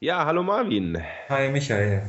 Ja, 0.00 0.24
hallo 0.26 0.44
Marvin. 0.44 1.02
Hi 1.28 1.48
Michael. 1.48 2.02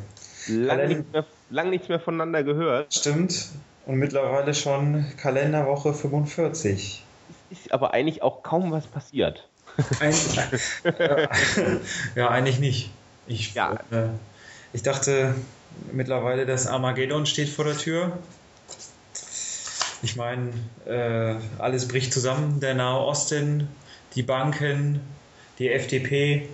Lang 0.47 0.87
nichts, 0.87 1.11
mehr, 1.11 1.25
lang 1.49 1.69
nichts 1.71 1.89
mehr 1.89 1.99
voneinander 1.99 2.43
gehört. 2.43 2.93
Stimmt. 2.93 3.49
Und 3.87 3.95
mittlerweile 3.97 4.53
schon 4.53 5.05
Kalenderwoche 5.17 5.95
45. 5.95 7.03
Ist 7.49 7.71
aber 7.71 7.95
eigentlich 7.95 8.21
auch 8.21 8.43
kaum 8.43 8.71
was 8.71 8.85
passiert. 8.85 9.49
Ein, 9.99 10.13
äh, 10.83 11.27
ja, 12.15 12.29
eigentlich 12.29 12.59
nicht. 12.59 12.91
Ich, 13.25 13.55
ja. 13.55 13.79
Äh, 13.89 14.09
ich 14.71 14.83
dachte 14.83 15.33
mittlerweile, 15.91 16.45
dass 16.45 16.67
Armageddon 16.67 17.25
steht 17.25 17.49
vor 17.49 17.65
der 17.65 17.77
Tür. 17.77 18.19
Ich 20.03 20.15
meine, 20.15 20.51
äh, 20.85 21.37
alles 21.57 21.87
bricht 21.87 22.13
zusammen. 22.13 22.59
Der 22.59 22.75
Nahe 22.75 22.99
Osten, 22.99 23.67
die 24.13 24.21
Banken, 24.21 25.01
die 25.57 25.69
FDP. 25.69 26.47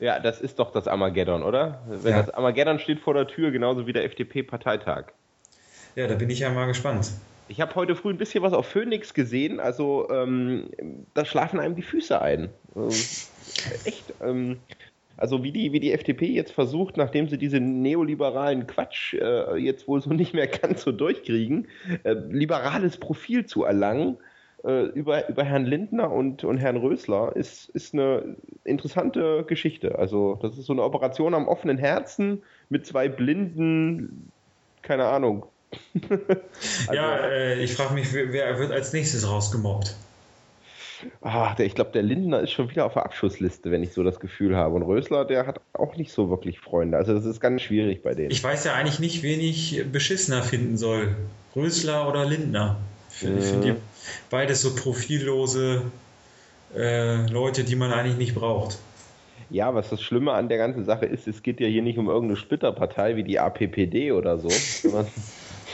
Ja, 0.00 0.20
das 0.20 0.40
ist 0.40 0.58
doch 0.58 0.70
das 0.70 0.86
Armageddon, 0.86 1.42
oder? 1.42 1.82
Wenn 1.88 2.12
ja. 2.12 2.22
das 2.22 2.30
Armageddon 2.30 2.78
steht 2.78 3.00
vor 3.00 3.14
der 3.14 3.26
Tür, 3.26 3.50
genauso 3.50 3.86
wie 3.86 3.92
der 3.92 4.04
FDP-Parteitag. 4.04 5.06
Ja, 5.96 6.06
da 6.06 6.14
bin 6.14 6.30
ich 6.30 6.38
ja 6.40 6.50
mal 6.50 6.66
gespannt. 6.66 7.10
Ich 7.48 7.60
habe 7.60 7.74
heute 7.74 7.96
früh 7.96 8.10
ein 8.10 8.18
bisschen 8.18 8.42
was 8.42 8.52
auf 8.52 8.66
Phoenix 8.66 9.14
gesehen, 9.14 9.58
also 9.58 10.08
ähm, 10.10 10.68
da 11.14 11.24
schlafen 11.24 11.58
einem 11.58 11.74
die 11.74 11.82
Füße 11.82 12.20
ein. 12.20 12.50
Ähm, 12.76 12.88
echt. 13.84 14.14
Ähm, 14.22 14.58
also 15.16 15.42
wie 15.42 15.50
die, 15.50 15.72
wie 15.72 15.80
die 15.80 15.92
FDP 15.92 16.26
jetzt 16.26 16.52
versucht, 16.52 16.96
nachdem 16.96 17.28
sie 17.28 17.38
diesen 17.38 17.82
neoliberalen 17.82 18.68
Quatsch 18.68 19.14
äh, 19.14 19.56
jetzt 19.56 19.88
wohl 19.88 20.00
so 20.00 20.10
nicht 20.10 20.32
mehr 20.32 20.46
ganz 20.46 20.82
so 20.82 20.92
durchkriegen, 20.92 21.66
äh, 22.04 22.12
liberales 22.12 22.98
Profil 22.98 23.44
zu 23.44 23.64
erlangen 23.64 24.18
äh, 24.68 24.84
über, 24.86 25.28
über 25.28 25.44
Herrn 25.44 25.64
Lindner 25.64 26.12
und, 26.12 26.44
und 26.44 26.58
Herrn 26.58 26.76
Rösler, 26.76 27.34
ist, 27.34 27.68
ist 27.70 27.94
eine 27.94 28.36
interessante 28.64 29.44
Geschichte. 29.44 29.98
Also 29.98 30.38
das 30.42 30.58
ist 30.58 30.66
so 30.66 30.72
eine 30.72 30.82
Operation 30.82 31.34
am 31.34 31.48
offenen 31.48 31.78
Herzen 31.78 32.42
mit 32.68 32.86
zwei 32.86 33.08
blinden, 33.08 34.30
keine 34.82 35.06
Ahnung, 35.06 35.46
also, 36.10 36.92
ja, 36.92 37.16
äh, 37.26 37.62
ich 37.62 37.74
frage 37.74 37.94
mich, 37.94 38.12
wer 38.12 38.58
wird 38.58 38.72
als 38.72 38.92
nächstes 38.92 39.28
rausgemobbt? 39.28 39.94
Ah, 41.20 41.54
der, 41.54 41.66
ich 41.66 41.74
glaube, 41.74 41.92
der 41.92 42.02
Lindner 42.02 42.40
ist 42.40 42.50
schon 42.50 42.70
wieder 42.70 42.84
auf 42.84 42.94
der 42.94 43.04
Abschussliste, 43.04 43.70
wenn 43.70 43.82
ich 43.82 43.92
so 43.92 44.02
das 44.02 44.18
Gefühl 44.18 44.56
habe. 44.56 44.74
Und 44.74 44.82
Rösler, 44.82 45.24
der 45.24 45.46
hat 45.46 45.60
auch 45.72 45.96
nicht 45.96 46.10
so 46.10 46.28
wirklich 46.28 46.58
Freunde. 46.58 46.96
Also 46.96 47.14
das 47.14 47.24
ist 47.24 47.40
ganz 47.40 47.62
schwierig 47.62 48.02
bei 48.02 48.14
denen. 48.14 48.30
Ich 48.30 48.42
weiß 48.42 48.64
ja 48.64 48.74
eigentlich 48.74 48.98
nicht, 48.98 49.22
wen 49.22 49.40
ich 49.40 49.84
beschissener 49.92 50.42
finden 50.42 50.76
soll. 50.76 51.14
Rösler 51.54 52.08
oder 52.08 52.24
Lindner. 52.24 52.78
Ich 53.10 53.18
finde 53.18 53.42
find 53.42 53.64
die 53.64 53.74
beides 54.30 54.62
so 54.62 54.74
profillose 54.74 55.82
äh, 56.74 57.26
Leute, 57.30 57.64
die 57.64 57.76
man 57.76 57.92
eigentlich 57.92 58.16
nicht 58.16 58.34
braucht. 58.34 58.78
Ja, 59.50 59.74
was 59.74 59.88
das 59.88 60.02
Schlimme 60.02 60.32
an 60.32 60.48
der 60.48 60.58
ganzen 60.58 60.84
Sache 60.84 61.06
ist, 61.06 61.26
es 61.26 61.42
geht 61.42 61.60
ja 61.60 61.66
hier 61.66 61.82
nicht 61.82 61.98
um 61.98 62.08
irgendeine 62.08 62.36
Splitterpartei 62.36 63.16
wie 63.16 63.24
die 63.24 63.38
APPD 63.38 64.12
oder 64.12 64.38
so, 64.38 64.48
sondern 64.82 65.06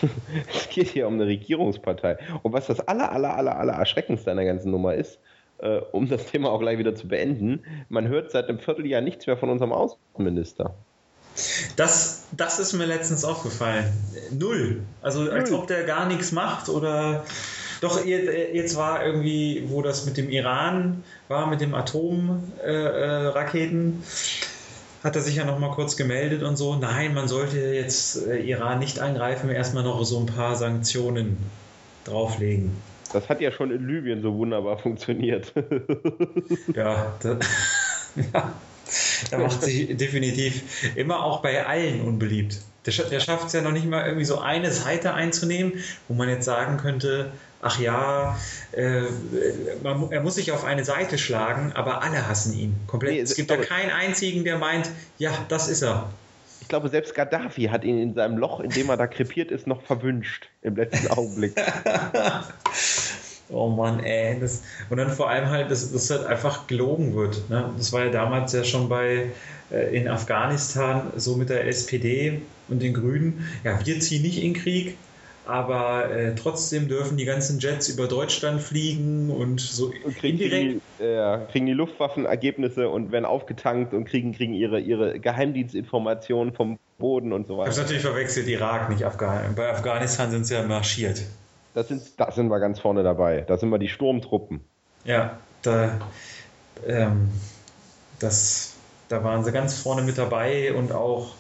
es 0.55 0.69
geht 0.69 0.89
hier 0.89 1.07
um 1.07 1.15
eine 1.15 1.27
Regierungspartei. 1.27 2.19
Und 2.43 2.53
was 2.53 2.67
das 2.67 2.81
aller, 2.81 3.11
aller, 3.11 3.37
aller, 3.37 3.57
aller 3.57 3.73
erschreckendste 3.73 4.31
an 4.31 4.37
der 4.37 4.47
ganzen 4.47 4.71
Nummer 4.71 4.95
ist, 4.95 5.19
äh, 5.59 5.79
um 5.93 6.09
das 6.09 6.27
Thema 6.27 6.51
auch 6.51 6.61
gleich 6.61 6.79
wieder 6.79 6.95
zu 6.95 7.09
beenden, 7.09 7.65
man 7.89 8.09
hört 8.09 8.31
seit 8.31 8.49
einem 8.49 8.59
Vierteljahr 8.59 9.01
nichts 9.01 9.27
mehr 9.27 9.37
von 9.37 9.51
unserem 9.51 9.73
Außenminister. 9.73 10.75
Das, 11.77 12.27
das 12.31 12.61
ist 12.61 12.75
mir 12.75 12.87
letztens 12.87 13.25
aufgefallen. 13.25 13.93
Null. 14.31 14.83
Also 15.03 15.23
Null. 15.23 15.33
als 15.33 15.51
ob 15.51 15.67
der 15.67 15.83
gar 15.83 16.07
nichts 16.07 16.31
macht 16.31 16.69
oder 16.69 17.25
doch 17.85 18.05
jetzt 18.05 18.77
war 18.77 19.05
irgendwie, 19.05 19.65
wo 19.69 19.83
das 19.83 20.07
mit 20.07 20.17
dem 20.17 20.31
Iran 20.31 21.05
war, 21.29 21.47
mit 21.47 21.61
dem 21.61 21.75
Atomraketen. 21.75 24.03
Äh, 24.03 24.07
hat 25.05 25.17
er 25.17 25.23
sich 25.23 25.37
ja 25.37 25.45
noch 25.45 25.59
mal 25.59 25.71
kurz 25.71 25.97
gemeldet 25.97 26.43
und 26.43 26.57
so, 26.57 26.77
nein, 26.77 27.13
man 27.13 27.29
sollte 27.29 27.59
jetzt 27.59 28.27
äh, 28.27 28.39
Iran 28.39 28.79
nicht 28.79 29.01
angreifen, 29.01 29.51
erstmal 29.51 29.85
noch 29.85 30.03
so 30.03 30.19
ein 30.19 30.27
paar 30.27 30.57
Sanktionen 30.57 31.37
drauflegen. 32.05 32.71
Das 33.13 33.29
hat 33.29 33.43
ja 33.43 33.53
schon 33.53 33.71
in 33.71 33.87
Libyen 33.87 34.23
so 34.23 34.35
wunderbar 34.35 34.79
funktioniert. 34.79 35.53
ja, 36.75 37.15
das, 37.21 37.37
ja, 38.33 38.55
da 39.31 39.39
macht 39.39 39.63
sich 39.63 39.95
definitiv 39.97 40.97
immer 40.97 41.23
auch 41.23 41.43
bei 41.43 41.67
allen 41.67 42.01
unbeliebt. 42.01 42.61
Der, 42.87 43.05
der 43.05 43.21
schafft 43.21 43.47
es 43.47 43.53
ja 43.53 43.61
noch 43.61 43.73
nicht 43.73 43.87
mal 43.87 44.07
irgendwie 44.07 44.25
so 44.25 44.39
eine 44.39 44.71
Seite 44.71 45.15
einzunehmen, 45.15 45.75
wo 46.09 46.15
man 46.15 46.29
jetzt 46.29 46.45
sagen 46.45 46.79
könnte, 46.79 47.31
ach 47.65 47.81
ja, 47.81 48.39
äh, 48.73 49.03
man, 49.83 50.13
er 50.13 50.21
muss 50.21 50.35
sich 50.35 50.53
auf 50.53 50.65
eine 50.65 50.85
Seite 50.85 51.17
schlagen, 51.17 51.73
aber 51.75 52.03
alle 52.03 52.29
hassen 52.29 52.57
ihn 52.57 52.77
komplett. 52.87 53.15
Nee, 53.15 53.21
es 53.21 53.35
gibt 53.35 53.51
da 53.51 53.57
keinen 53.57 53.91
einzigen, 53.91 54.45
der 54.45 54.59
meint, 54.59 54.91
ja, 55.19 55.33
das 55.49 55.69
ist 55.69 55.83
er. 55.83 56.11
Ich 56.61 56.69
glaube, 56.69 56.89
selbst 56.89 57.15
Gaddafi 57.15 57.65
hat 57.65 57.85
ihn 57.85 57.99
in 57.99 58.15
seinem 58.15 58.39
Loch, 58.39 58.61
in 58.61 58.71
dem 58.71 58.89
er 58.89 58.97
da 58.97 59.07
krepiert 59.07 59.51
ist, 59.51 59.67
noch 59.67 59.83
verwünscht 59.83 60.49
im 60.63 60.77
letzten 60.77 61.09
Augenblick. 61.09 61.55
oh 63.51 63.69
Mann, 63.69 64.01
ey. 64.01 64.39
Das, 64.41 64.63
und 64.91 64.99
dann 64.99 65.11
vor 65.11 65.31
allem 65.31 65.49
halt, 65.49 65.71
dass 65.71 65.91
das 65.93 66.11
halt 66.11 66.27
einfach 66.27 66.67
gelogen 66.67 67.15
wird. 67.15 67.49
Ne? 67.51 67.71
Das 67.77 67.93
war 67.93 68.05
ja 68.05 68.11
damals 68.11 68.53
ja 68.53 68.65
schon 68.65 68.89
bei 68.89 69.31
äh, 69.71 69.97
in 69.97 70.09
Afghanistan 70.09 71.13
so 71.17 71.37
mit 71.37 71.49
der 71.51 71.67
SPD 71.67 72.43
und 72.69 72.83
den 72.83 72.95
Grünen. 72.95 73.47
Ja, 73.63 73.79
wir 73.85 74.01
ziehen 74.01 74.23
nicht 74.23 74.43
in 74.43 74.55
Krieg, 74.55 74.97
aber 75.47 76.11
äh, 76.11 76.35
trotzdem 76.35 76.89
dürfen 76.89 77.17
die 77.17 77.25
ganzen 77.25 77.59
Jets 77.59 77.89
über 77.89 78.09
Deutschland 78.09 78.63
fliegen 78.63 79.31
und 79.31 79.61
so 79.61 79.93
und 80.05 80.17
kriegen 80.17 80.39
indirekt. 80.39 80.81
Die, 80.99 81.05
äh, 81.05 81.39
kriegen 81.51 81.67
die 81.67 81.73
Luftwaffen 81.73 82.25
Ergebnisse 82.25 82.89
und 82.89 83.13
werden 83.13 83.27
aufgetankt 83.27 83.93
und 83.93 84.07
kriegen, 84.07 84.33
kriegen 84.33 84.55
ihre, 84.55 84.81
ihre 84.81 85.21
Geheimdienstinformationen 85.21 86.55
vom 86.55 86.79
Boden 86.99 87.33
und 87.33 87.47
so 87.47 87.59
weiter. 87.59 87.67
Das 87.67 87.77
ist 87.77 87.83
natürlich 87.83 88.03
verwechselt 88.03 88.49
Irak, 88.49 88.89
nicht 88.89 89.05
Afghanistan. 89.05 89.55
Bei 89.55 89.71
Afghanistan 89.71 90.31
sind 90.31 90.47
sie 90.47 90.55
ja 90.55 90.63
marschiert. 90.63 91.23
Das 91.75 91.89
sind, 91.89 92.03
da 92.19 92.31
sind 92.31 92.49
wir 92.49 92.61
ganz 92.61 92.81
vorne 92.81 93.03
dabei. 93.03 93.43
Da 93.43 93.59
sind 93.59 93.69
wir 93.71 93.79
die 93.79 93.89
Sturmtruppen. 93.89 94.61
Ja, 95.05 95.39
da, 95.63 95.99
ähm, 96.87 97.29
das, 98.19 98.75
da 99.09 99.23
waren 99.25 99.45
sie 99.45 99.53
ganz 99.53 99.79
vorne 99.79 100.03
mit 100.03 100.17
dabei 100.17 100.73
und 100.73 100.93
auch 100.93 101.35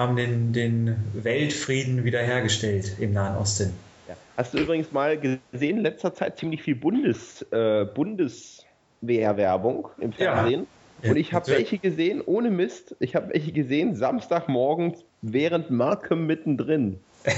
haben 0.00 0.16
den, 0.16 0.52
den 0.54 0.96
Weltfrieden 1.12 2.04
wiederhergestellt 2.04 2.96
im 2.98 3.12
Nahen 3.12 3.36
Osten. 3.36 3.74
Ja. 4.08 4.16
Hast 4.38 4.54
du 4.54 4.58
übrigens 4.58 4.92
mal 4.92 5.18
gesehen, 5.18 5.76
in 5.76 5.82
letzter 5.82 6.14
Zeit 6.14 6.38
ziemlich 6.38 6.62
viel 6.62 6.74
Bundes, 6.74 7.42
äh, 7.52 7.84
Bundeswehrwerbung 7.84 9.88
im 9.98 10.14
Fernsehen? 10.14 10.66
Ja. 11.02 11.10
Und 11.10 11.16
ich 11.16 11.34
habe 11.34 11.48
welche 11.48 11.76
gesehen, 11.76 12.22
ohne 12.24 12.50
Mist, 12.50 12.96
ich 12.98 13.14
habe 13.14 13.34
welche 13.34 13.52
gesehen, 13.52 13.94
Samstagmorgens 13.94 15.04
während 15.20 15.70
Markham 15.70 16.26
mittendrin. 16.26 16.98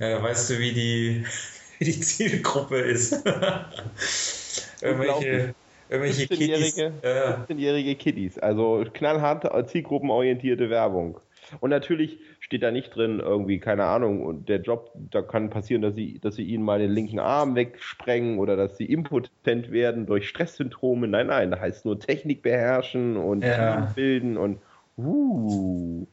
ja, 0.00 0.22
weißt 0.22 0.50
du, 0.50 0.58
wie 0.58 0.72
die, 0.72 1.24
wie 1.78 1.84
die 1.84 2.00
Zielgruppe 2.00 2.78
ist. 2.78 3.12
Irgendwelche 4.80 5.54
irgendwelche 5.88 6.24
17-jährige, 6.24 6.92
Kiddies. 6.92 7.48
17-jährige 7.48 7.94
Kiddies. 7.94 8.38
Also 8.38 8.84
knallhart 8.92 9.70
zielgruppenorientierte 9.70 10.70
Werbung. 10.70 11.20
Und 11.60 11.70
natürlich 11.70 12.18
steht 12.40 12.62
da 12.62 12.70
nicht 12.70 12.94
drin, 12.94 13.20
irgendwie, 13.20 13.58
keine 13.58 13.84
Ahnung, 13.84 14.24
und 14.24 14.48
der 14.48 14.60
Job, 14.60 14.90
da 14.94 15.22
kann 15.22 15.50
passieren, 15.50 15.82
dass 15.82 15.94
sie, 15.94 16.18
dass 16.18 16.36
sie 16.36 16.44
ihnen 16.44 16.64
mal 16.64 16.78
den 16.78 16.90
linken 16.90 17.18
Arm 17.18 17.54
wegsprengen 17.54 18.38
oder 18.38 18.56
dass 18.56 18.76
sie 18.76 18.86
impotent 18.86 19.70
werden 19.70 20.06
durch 20.06 20.28
Stresssymptome. 20.28 21.08
Nein, 21.08 21.28
nein, 21.28 21.50
da 21.50 21.60
heißt 21.60 21.84
nur 21.84 21.98
Technik 21.98 22.42
beherrschen 22.42 23.16
und 23.16 23.44
ja. 23.44 23.92
bilden 23.94 24.36
und 24.36 24.58
uh. 24.96 26.06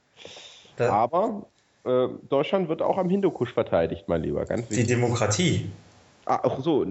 Aber 0.80 1.46
äh, 1.86 2.08
Deutschland 2.30 2.70
wird 2.70 2.82
auch 2.82 2.98
am 2.98 3.10
Hindukusch 3.10 3.54
verteidigt, 3.54 4.06
mein 4.08 4.24
Lieber. 4.24 4.46
Ganz 4.46 4.70
wichtig. 4.70 4.88
Die 4.88 4.94
Demokratie. 4.94 5.70
Ach 6.26 6.60
so, 6.62 6.86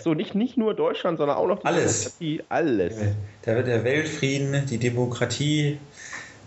so 0.00 0.14
nicht, 0.14 0.34
nicht 0.34 0.56
nur 0.56 0.74
Deutschland, 0.74 1.18
sondern 1.18 1.36
auch 1.36 1.46
noch 1.46 1.60
die 1.60 1.66
Alles. 1.66 2.16
Demokratie. 2.18 2.42
Alles. 2.48 2.96
Der, 3.46 3.62
der 3.62 3.84
Weltfrieden, 3.84 4.66
die 4.66 4.78
Demokratie, 4.78 5.78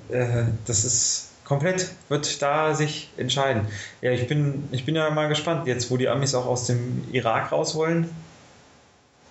äh, 0.09 0.43
das 0.65 0.83
ist 0.83 1.31
komplett, 1.45 1.91
wird 2.09 2.41
da 2.41 2.73
sich 2.73 3.09
entscheiden. 3.15 3.67
Ja, 4.01 4.11
ich 4.11 4.27
bin, 4.27 4.67
ich 4.71 4.85
bin 4.85 4.95
ja 4.95 5.09
mal 5.11 5.29
gespannt, 5.29 5.65
jetzt 5.67 5.89
wo 5.91 5.97
die 5.97 6.09
Amis 6.09 6.35
auch 6.35 6.45
aus 6.45 6.67
dem 6.67 7.07
Irak 7.11 7.53
raus 7.53 7.75
wollen. 7.75 8.09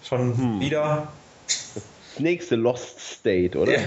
Schon 0.03 0.37
hm. 0.37 0.61
wieder. 0.61 1.09
Das 1.47 2.21
nächste 2.21 2.57
Lost 2.57 3.01
State, 3.01 3.59
oder? 3.59 3.73
Ja. 3.73 3.81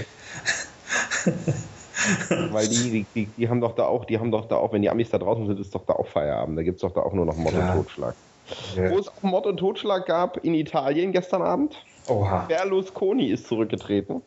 Weil 2.52 2.68
die, 2.68 3.04
die, 3.14 3.26
die, 3.26 3.48
haben 3.48 3.60
doch 3.60 3.74
da 3.74 3.86
auch, 3.86 4.04
die 4.04 4.18
haben 4.18 4.30
doch 4.30 4.46
da 4.46 4.56
auch, 4.56 4.72
wenn 4.72 4.82
die 4.82 4.90
Amis 4.90 5.10
da 5.10 5.18
draußen 5.18 5.46
sind, 5.46 5.58
ist 5.58 5.74
doch 5.74 5.84
da 5.84 5.94
auch 5.94 6.06
Feierabend. 6.06 6.56
Da 6.56 6.62
gibt 6.62 6.76
es 6.76 6.82
doch 6.82 6.92
da 6.92 7.00
auch 7.00 7.12
nur 7.12 7.26
noch 7.26 7.36
Mord 7.36 7.54
und 7.54 7.72
Totschlag. 7.72 8.14
Ja. 8.76 8.90
Wo 8.90 8.98
es 8.98 9.08
auch 9.08 9.22
Mord 9.22 9.46
und 9.46 9.58
Totschlag 9.58 10.06
gab 10.06 10.38
in 10.44 10.54
Italien 10.54 11.12
gestern 11.12 11.42
Abend. 11.42 11.76
Oha. 12.08 12.46
Berlusconi 12.48 13.28
ist 13.28 13.46
zurückgetreten. 13.46 14.22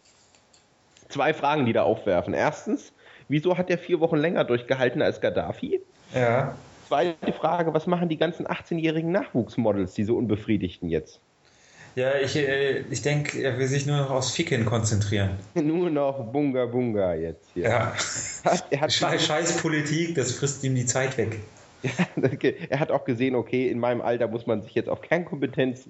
Zwei 1.09 1.33
Fragen, 1.33 1.65
die 1.65 1.73
da 1.73 1.83
aufwerfen. 1.83 2.33
Erstens, 2.33 2.93
wieso 3.27 3.57
hat 3.57 3.69
er 3.69 3.77
vier 3.77 3.99
Wochen 3.99 4.17
länger 4.17 4.43
durchgehalten 4.43 5.01
als 5.01 5.19
Gaddafi? 5.19 5.81
Ja. 6.13 6.55
Zweite 6.87 7.33
Frage, 7.33 7.73
was 7.73 7.87
machen 7.87 8.09
die 8.09 8.17
ganzen 8.17 8.47
18-jährigen 8.47 9.11
Nachwuchsmodels, 9.11 9.93
diese 9.93 10.13
Unbefriedigten 10.13 10.89
jetzt? 10.89 11.19
Ja, 11.95 12.15
ich, 12.15 12.37
äh, 12.37 12.79
ich 12.89 13.01
denke, 13.01 13.41
er 13.41 13.57
will 13.57 13.67
sich 13.67 13.85
nur 13.85 13.97
noch 13.97 14.11
aufs 14.11 14.31
Ficken 14.31 14.65
konzentrieren. 14.65 15.31
Nur 15.55 15.89
noch 15.89 16.31
Bunga 16.31 16.65
Bunga 16.65 17.15
jetzt 17.15 17.49
hier. 17.53 17.63
Ja. 17.63 17.93
Er 18.69 18.81
hat 18.81 18.93
Scheiß, 18.93 19.25
Scheiß 19.25 19.57
Politik, 19.57 20.15
das 20.15 20.31
frisst 20.31 20.63
ihm 20.63 20.75
die 20.75 20.85
Zeit 20.85 21.17
weg. 21.17 21.39
Ja, 22.15 22.51
er 22.69 22.79
hat 22.79 22.91
auch 22.91 23.05
gesehen, 23.05 23.35
okay, 23.35 23.67
in 23.67 23.79
meinem 23.79 24.01
Alter 24.01 24.27
muss 24.27 24.45
man 24.47 24.61
sich 24.61 24.75
jetzt 24.75 24.89
auf 24.89 25.01
Kernkompetenz 25.01 25.89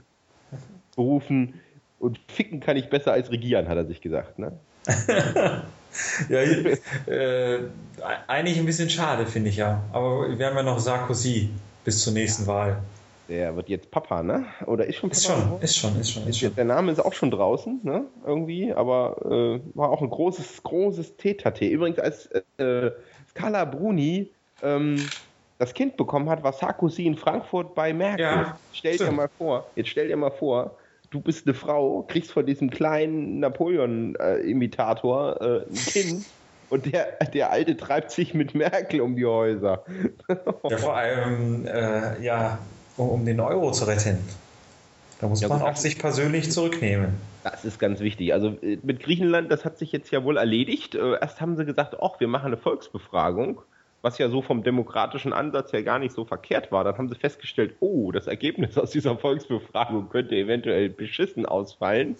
berufen 0.95 1.59
und 1.99 2.19
ficken 2.27 2.59
kann 2.59 2.77
ich 2.77 2.89
besser 2.89 3.13
als 3.13 3.31
regieren, 3.31 3.67
hat 3.67 3.77
er 3.77 3.85
sich 3.85 4.01
gesagt. 4.01 4.39
Ne? 4.39 4.53
ja, 6.29 6.41
äh, 7.11 7.59
eigentlich 8.27 8.57
ein 8.57 8.65
bisschen 8.65 8.89
schade, 8.89 9.25
finde 9.25 9.49
ich 9.49 9.57
ja. 9.57 9.83
Aber 9.91 10.37
wir 10.37 10.45
haben 10.47 10.55
ja 10.55 10.63
noch 10.63 10.79
Sarkozy 10.79 11.49
bis 11.85 12.01
zur 12.01 12.13
nächsten 12.13 12.47
Wahl. 12.47 12.81
Der 13.29 13.55
wird 13.55 13.69
jetzt 13.69 13.91
Papa, 13.91 14.23
ne? 14.23 14.45
Oder 14.65 14.87
ist 14.87 14.97
schon 14.97 15.09
Papa? 15.09 15.19
Ist 15.21 15.25
schon, 15.25 15.61
ist 15.61 15.77
schon, 15.77 15.99
ist 15.99 16.11
schon, 16.11 16.27
ist 16.27 16.39
schon. 16.39 16.55
Der 16.55 16.65
Name 16.65 16.91
ist 16.91 16.99
auch 16.99 17.13
schon 17.13 17.31
draußen, 17.31 17.79
ne? 17.83 18.05
Irgendwie, 18.25 18.73
aber 18.73 19.15
äh, 19.25 19.77
war 19.77 19.89
auch 19.89 20.01
ein 20.01 20.09
großes, 20.09 20.63
großes 20.63 21.15
Tetate. 21.15 21.65
Übrigens, 21.65 21.99
als 21.99 22.29
äh, 22.57 22.91
Scala 23.29 23.65
Bruni 23.65 24.29
ähm, 24.61 24.97
das 25.61 25.75
Kind 25.75 25.95
bekommen 25.95 26.27
hat, 26.27 26.41
war 26.41 26.53
Sarkozy 26.53 27.05
in 27.05 27.15
Frankfurt 27.15 27.75
bei 27.75 27.93
Merkel. 27.93 28.25
Ja, 28.25 28.57
stell 28.73 28.97
dir 28.97 29.11
mal 29.11 29.29
vor, 29.37 29.67
jetzt 29.75 29.89
stell 29.89 30.07
dir 30.07 30.17
mal 30.17 30.31
vor, 30.31 30.75
du 31.11 31.21
bist 31.21 31.45
eine 31.45 31.53
Frau, 31.53 32.01
kriegst 32.07 32.31
von 32.31 32.47
diesem 32.47 32.71
kleinen 32.71 33.39
Napoleon-Imitator 33.41 35.39
äh, 35.39 35.59
ein 35.69 35.75
Kind 35.75 36.25
und 36.71 36.91
der, 36.91 37.11
der 37.31 37.51
Alte 37.51 37.77
treibt 37.77 38.09
sich 38.09 38.33
mit 38.33 38.55
Merkel 38.55 39.01
um 39.01 39.15
die 39.15 39.27
Häuser. 39.27 39.83
ja, 40.67 40.77
vor 40.77 40.95
allem, 40.95 41.67
äh, 41.67 42.19
ja, 42.23 42.57
um, 42.97 43.09
um, 43.09 43.23
den 43.23 43.39
Euro 43.39 43.71
zu 43.71 43.85
retten. 43.85 44.17
Da 45.19 45.27
muss 45.27 45.41
ja, 45.41 45.47
man 45.47 45.61
auch 45.61 45.75
sich 45.75 45.99
persönlich 45.99 46.51
zurücknehmen. 46.51 47.17
Das 47.43 47.65
ist 47.65 47.77
ganz 47.77 47.99
wichtig. 47.99 48.33
Also 48.33 48.57
äh, 48.63 48.79
mit 48.81 48.99
Griechenland, 48.99 49.51
das 49.51 49.63
hat 49.63 49.77
sich 49.77 49.91
jetzt 49.91 50.09
ja 50.09 50.23
wohl 50.23 50.37
erledigt. 50.37 50.95
Äh, 50.95 51.19
erst 51.21 51.39
haben 51.39 51.55
sie 51.55 51.65
gesagt, 51.65 51.97
ach, 52.01 52.19
wir 52.19 52.27
machen 52.27 52.47
eine 52.47 52.57
Volksbefragung 52.57 53.61
was 54.01 54.17
ja 54.17 54.29
so 54.29 54.41
vom 54.41 54.63
demokratischen 54.63 55.33
Ansatz 55.33 55.73
her 55.73 55.83
gar 55.83 55.99
nicht 55.99 56.13
so 56.13 56.25
verkehrt 56.25 56.71
war. 56.71 56.83
Dann 56.83 56.97
haben 56.97 57.09
sie 57.09 57.15
festgestellt, 57.15 57.75
oh, 57.79 58.11
das 58.11 58.27
Ergebnis 58.27 58.77
aus 58.77 58.91
dieser 58.91 59.17
Volksbefragung 59.17 60.09
könnte 60.09 60.35
eventuell 60.35 60.89
beschissen 60.89 61.45
ausfallen. 61.45 62.15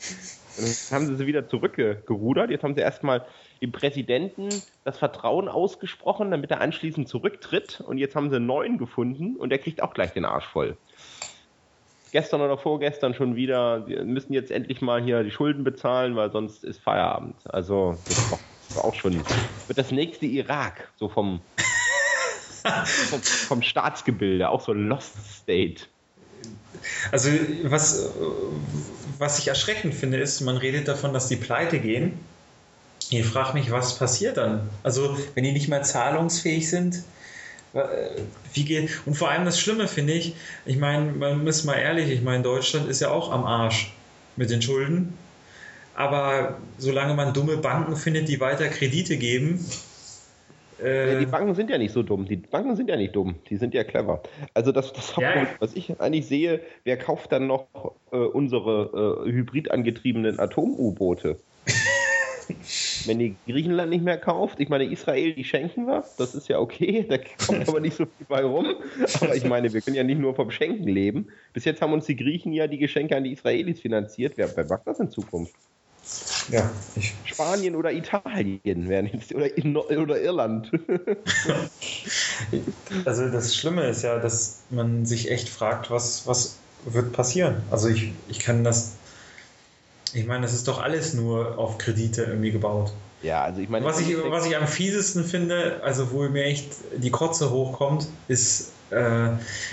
dann 0.57 0.65
haben 0.91 1.07
sie 1.07 1.15
sie 1.15 1.27
wieder 1.27 1.47
zurückgerudert. 1.47 2.51
Jetzt 2.51 2.63
haben 2.63 2.75
sie 2.75 2.81
erstmal 2.81 3.25
dem 3.61 3.71
Präsidenten 3.71 4.49
das 4.83 4.97
Vertrauen 4.97 5.47
ausgesprochen, 5.47 6.31
damit 6.31 6.51
er 6.51 6.61
anschließend 6.61 7.07
zurücktritt. 7.07 7.81
Und 7.81 7.97
jetzt 7.97 8.15
haben 8.15 8.29
sie 8.29 8.35
einen 8.35 8.45
neuen 8.45 8.77
gefunden 8.77 9.35
und 9.35 9.49
der 9.49 9.59
kriegt 9.59 9.81
auch 9.81 9.93
gleich 9.93 10.13
den 10.13 10.25
Arsch 10.25 10.45
voll. 10.45 10.77
Gestern 12.11 12.41
oder 12.41 12.57
vorgestern 12.57 13.13
schon 13.13 13.37
wieder, 13.37 13.87
wir 13.87 14.03
müssen 14.03 14.33
jetzt 14.33 14.51
endlich 14.51 14.81
mal 14.81 15.01
hier 15.01 15.23
die 15.23 15.31
Schulden 15.31 15.63
bezahlen, 15.63 16.17
weil 16.17 16.29
sonst 16.29 16.65
ist 16.65 16.81
Feierabend. 16.81 17.35
Also, 17.45 17.97
das 18.05 18.75
war 18.75 18.83
auch 18.83 18.93
schon, 18.93 19.13
wird 19.67 19.77
das 19.77 19.91
nächste 19.91 20.25
Irak, 20.25 20.91
so 20.97 21.07
vom, 21.07 21.39
vom, 23.47 23.61
Staatsgebilde, 23.61 24.49
auch 24.49 24.61
so 24.61 24.73
Lost 24.73 25.13
State. 25.41 25.83
Also 27.11 27.29
was, 27.63 28.09
was 29.17 29.39
ich 29.39 29.47
erschreckend 29.47 29.93
finde, 29.93 30.17
ist, 30.19 30.41
man 30.41 30.57
redet 30.57 30.87
davon, 30.87 31.13
dass 31.13 31.27
die 31.27 31.35
pleite 31.35 31.79
gehen. 31.79 32.13
Ich 33.09 33.25
frage 33.25 33.53
mich, 33.53 33.71
was 33.71 33.97
passiert 33.97 34.37
dann? 34.37 34.69
Also 34.83 35.17
wenn 35.35 35.43
die 35.43 35.51
nicht 35.51 35.67
mehr 35.67 35.83
zahlungsfähig 35.83 36.69
sind, 36.69 37.03
wie 38.53 38.65
geht 38.65 38.89
und 39.05 39.15
vor 39.15 39.29
allem 39.29 39.45
das 39.45 39.59
Schlimme 39.59 39.87
finde 39.87 40.13
ich, 40.13 40.35
ich 40.65 40.77
meine, 40.77 41.11
man 41.11 41.43
muss 41.43 41.63
mal 41.63 41.75
ehrlich, 41.75 42.09
ich 42.09 42.21
meine, 42.21 42.43
Deutschland 42.43 42.89
ist 42.89 42.99
ja 42.99 43.09
auch 43.09 43.31
am 43.31 43.45
Arsch 43.45 43.93
mit 44.35 44.49
den 44.49 44.61
Schulden. 44.61 45.17
Aber 45.93 46.57
solange 46.77 47.13
man 47.13 47.33
dumme 47.33 47.57
Banken 47.57 47.95
findet, 47.95 48.27
die 48.27 48.39
weiter 48.39 48.67
Kredite 48.69 49.17
geben, 49.17 49.65
äh, 50.81 51.19
die 51.19 51.25
Banken 51.25 51.55
sind 51.55 51.69
ja 51.69 51.77
nicht 51.77 51.93
so 51.93 52.03
dumm. 52.03 52.25
Die 52.25 52.37
Banken 52.37 52.75
sind 52.75 52.89
ja 52.89 52.97
nicht 52.97 53.15
dumm. 53.15 53.35
Die 53.49 53.57
sind 53.57 53.73
ja 53.73 53.83
clever. 53.83 54.21
Also 54.53 54.71
das, 54.71 54.93
das 54.93 55.15
ja, 55.17 55.47
was 55.59 55.75
ich 55.75 55.99
eigentlich 55.99 56.27
sehe, 56.27 56.61
wer 56.83 56.97
kauft 56.97 57.31
dann 57.31 57.47
noch 57.47 57.67
äh, 58.11 58.17
unsere 58.17 59.25
äh, 59.25 59.31
hybrid 59.31 59.71
angetriebenen 59.71 60.39
Atom-U-Boote? 60.39 61.37
Wenn 63.05 63.19
die 63.19 63.35
Griechenland 63.47 63.89
nicht 63.89 64.03
mehr 64.03 64.17
kauft, 64.17 64.59
ich 64.59 64.69
meine, 64.69 64.83
Israel, 64.83 65.33
die 65.33 65.43
schenken 65.43 65.85
wir, 65.85 66.03
das 66.17 66.35
ist 66.35 66.47
ja 66.49 66.59
okay, 66.59 67.05
da 67.07 67.17
kommt 67.17 67.67
aber 67.67 67.79
nicht 67.79 67.95
so 67.95 68.05
viel 68.05 68.25
bei 68.27 68.43
rum. 68.43 68.75
Aber 69.21 69.35
ich 69.35 69.45
meine, 69.45 69.71
wir 69.71 69.81
können 69.81 69.95
ja 69.95 70.03
nicht 70.03 70.19
nur 70.19 70.35
vom 70.35 70.51
Schenken 70.51 70.87
leben. 70.87 71.27
Bis 71.53 71.65
jetzt 71.65 71.81
haben 71.81 71.93
uns 71.93 72.05
die 72.05 72.15
Griechen 72.15 72.53
ja 72.53 72.67
die 72.67 72.77
Geschenke 72.77 73.15
an 73.15 73.23
die 73.23 73.31
Israelis 73.31 73.79
finanziert. 73.79 74.33
Wer, 74.35 74.55
wer 74.55 74.65
macht 74.65 74.85
das 74.85 74.99
in 74.99 75.09
Zukunft? 75.09 75.55
Ja, 76.49 76.69
ich. 76.95 77.15
Spanien 77.23 77.75
oder 77.75 77.91
Italien 77.91 78.89
wären 78.89 79.07
jetzt, 79.07 79.33
oder, 79.33 79.57
in, 79.57 79.77
oder 79.77 80.21
Irland. 80.21 80.71
also 83.05 83.29
das 83.29 83.55
Schlimme 83.55 83.87
ist 83.87 84.01
ja, 84.01 84.19
dass 84.19 84.61
man 84.69 85.05
sich 85.05 85.31
echt 85.31 85.49
fragt, 85.49 85.89
was, 85.89 86.27
was 86.27 86.57
wird 86.85 87.13
passieren. 87.13 87.63
Also 87.71 87.87
ich, 87.87 88.11
ich 88.27 88.39
kann 88.39 88.63
das, 88.63 88.93
ich 90.13 90.25
meine, 90.25 90.41
das 90.41 90.53
ist 90.53 90.67
doch 90.67 90.81
alles 90.81 91.13
nur 91.13 91.57
auf 91.57 91.77
Kredite 91.77 92.23
irgendwie 92.23 92.51
gebaut. 92.51 92.91
Ja, 93.21 93.43
also 93.43 93.61
ich 93.61 93.69
meine. 93.69 93.85
Was 93.85 93.99
ich, 93.99 94.17
was 94.17 94.45
ich 94.45 94.57
am 94.57 94.67
fiesesten 94.67 95.23
finde, 95.23 95.81
also 95.83 96.11
wo 96.11 96.27
mir 96.27 96.45
echt 96.45 96.73
die 96.97 97.11
Kotze 97.11 97.51
hochkommt, 97.51 98.07
ist 98.27 98.71
äh, 98.91 99.29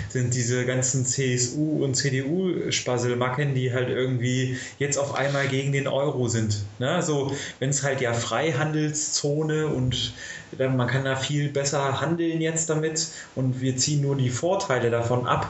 sind 0.09 0.33
diese 0.33 0.65
ganzen 0.65 1.05
CSU 1.05 1.83
und 1.83 1.95
CDU-Spasselmacken, 1.95 3.53
die 3.53 3.73
halt 3.73 3.89
irgendwie 3.89 4.57
jetzt 4.77 4.97
auf 4.97 5.15
einmal 5.15 5.47
gegen 5.47 5.71
den 5.71 5.87
Euro 5.87 6.27
sind. 6.27 6.63
Ne? 6.79 7.01
So, 7.01 7.35
wenn 7.59 7.69
es 7.69 7.83
halt 7.83 8.01
ja 8.01 8.13
Freihandelszone 8.13 9.67
und 9.67 10.13
äh, 10.57 10.67
man 10.67 10.87
kann 10.87 11.05
da 11.05 11.15
viel 11.15 11.49
besser 11.49 12.01
handeln 12.01 12.41
jetzt 12.41 12.69
damit 12.69 13.07
und 13.35 13.61
wir 13.61 13.77
ziehen 13.77 14.01
nur 14.01 14.15
die 14.15 14.29
Vorteile 14.29 14.89
davon 14.89 15.27
ab. 15.27 15.49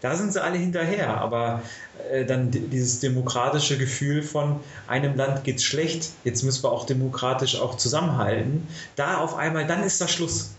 Da 0.00 0.14
sind 0.14 0.32
sie 0.32 0.40
alle 0.42 0.58
hinterher, 0.58 1.20
aber 1.20 1.62
äh, 2.12 2.24
dann 2.24 2.50
dieses 2.52 3.00
demokratische 3.00 3.78
Gefühl 3.78 4.22
von 4.22 4.60
einem 4.86 5.16
Land 5.16 5.42
geht's 5.42 5.64
schlecht, 5.64 6.10
jetzt 6.22 6.44
müssen 6.44 6.62
wir 6.62 6.70
auch 6.70 6.86
demokratisch 6.86 7.60
auch 7.60 7.76
zusammenhalten. 7.76 8.68
Da 8.94 9.18
auf 9.18 9.34
einmal, 9.34 9.66
dann 9.66 9.82
ist 9.82 10.00
das 10.00 10.12
Schluss. 10.12 10.50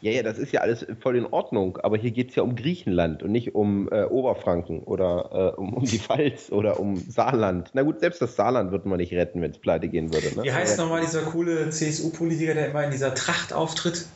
Ja, 0.00 0.12
ja, 0.12 0.22
das 0.22 0.38
ist 0.38 0.52
ja 0.52 0.60
alles 0.60 0.86
voll 1.00 1.16
in 1.16 1.26
Ordnung, 1.26 1.78
aber 1.82 1.96
hier 1.96 2.10
geht 2.10 2.30
es 2.30 2.36
ja 2.36 2.42
um 2.42 2.56
Griechenland 2.56 3.22
und 3.22 3.32
nicht 3.32 3.54
um 3.54 3.88
äh, 3.90 4.04
Oberfranken 4.04 4.80
oder 4.80 5.54
äh, 5.56 5.60
um, 5.60 5.74
um, 5.74 5.84
die 5.84 5.98
Pfalz 5.98 6.50
oder 6.50 6.78
um 6.80 6.96
Saarland. 6.96 7.70
Na 7.74 7.82
gut, 7.82 8.00
selbst 8.00 8.22
das 8.22 8.36
Saarland 8.36 8.72
wird 8.72 8.86
man 8.86 8.98
nicht 8.98 9.12
retten, 9.12 9.42
wenn 9.42 9.50
es 9.50 9.58
pleite 9.58 9.88
gehen 9.88 10.12
würde. 10.12 10.34
Ne? 10.36 10.44
Wie 10.44 10.52
heißt 10.52 10.78
nochmal 10.78 11.00
dieser 11.00 11.22
coole 11.22 11.70
CSU-Politiker, 11.70 12.54
der 12.54 12.70
immer 12.70 12.84
in 12.84 12.90
dieser 12.90 13.14
Tracht 13.14 13.52
auftritt? 13.52 14.06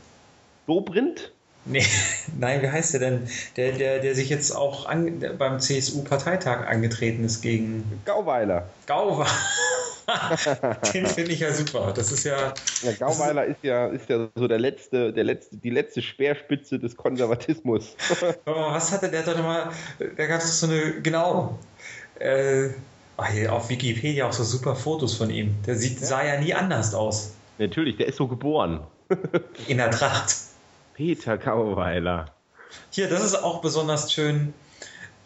Dobrindt? 0.67 1.33
Nee, 1.65 1.85
nein, 2.39 2.63
wie 2.63 2.69
heißt 2.69 2.95
der 2.95 3.01
denn? 3.01 3.29
Der, 3.57 3.73
der, 3.73 3.99
der 3.99 4.15
sich 4.15 4.29
jetzt 4.29 4.53
auch 4.53 4.87
an, 4.87 5.23
beim 5.37 5.59
CSU-Parteitag 5.59 6.67
angetreten 6.67 7.25
ist 7.25 7.43
gegen. 7.43 8.01
Gauweiler. 8.05 8.69
Gauweiler. 8.87 9.27
Den 10.95 11.07
finde 11.07 11.33
ich 11.33 11.41
ja 11.41 11.53
super. 11.53 11.93
Das 11.95 12.13
ist 12.13 12.25
ja. 12.25 12.55
ja 12.83 12.93
Gauweiler 12.93 13.45
ist, 13.45 13.57
ist, 13.57 13.65
ja, 13.65 13.87
ist 13.89 14.09
ja 14.09 14.29
so 14.35 14.47
der 14.47 14.59
letzte, 14.59 15.13
der 15.13 15.25
letzte, 15.25 15.57
die 15.57 15.71
letzte 15.71 16.03
Speerspitze 16.03 16.79
des 16.79 16.97
Konservatismus. 16.97 17.97
was 18.45 18.93
hatte 18.93 19.11
der 19.11 19.23
doch 19.23 19.37
mal? 19.43 19.71
Da 20.17 20.27
gab 20.27 20.41
es 20.41 20.61
so 20.61 20.67
eine, 20.67 21.01
genau. 21.03 21.59
Äh, 22.19 22.71
auf 23.49 23.71
Wikipedia 23.71 24.27
auch 24.27 24.33
so 24.33 24.45
super 24.45 24.77
Fotos 24.77 25.15
von 25.15 25.31
ihm. 25.31 25.55
Der 25.67 25.77
sieht, 25.77 25.99
sah 25.99 26.25
ja 26.25 26.39
nie 26.39 26.55
anders 26.55 26.95
aus. 26.95 27.33
Natürlich, 27.59 27.97
der 27.97 28.07
ist 28.07 28.17
so 28.17 28.29
geboren. 28.29 28.81
In 29.67 29.79
der 29.79 29.91
Tracht. 29.91 30.37
Peter 30.95 31.39
Gauweiler. 31.39 32.27
Hier, 32.91 33.09
das 33.09 33.25
ist 33.25 33.35
auch 33.35 33.61
besonders 33.61 34.13
schön. 34.13 34.53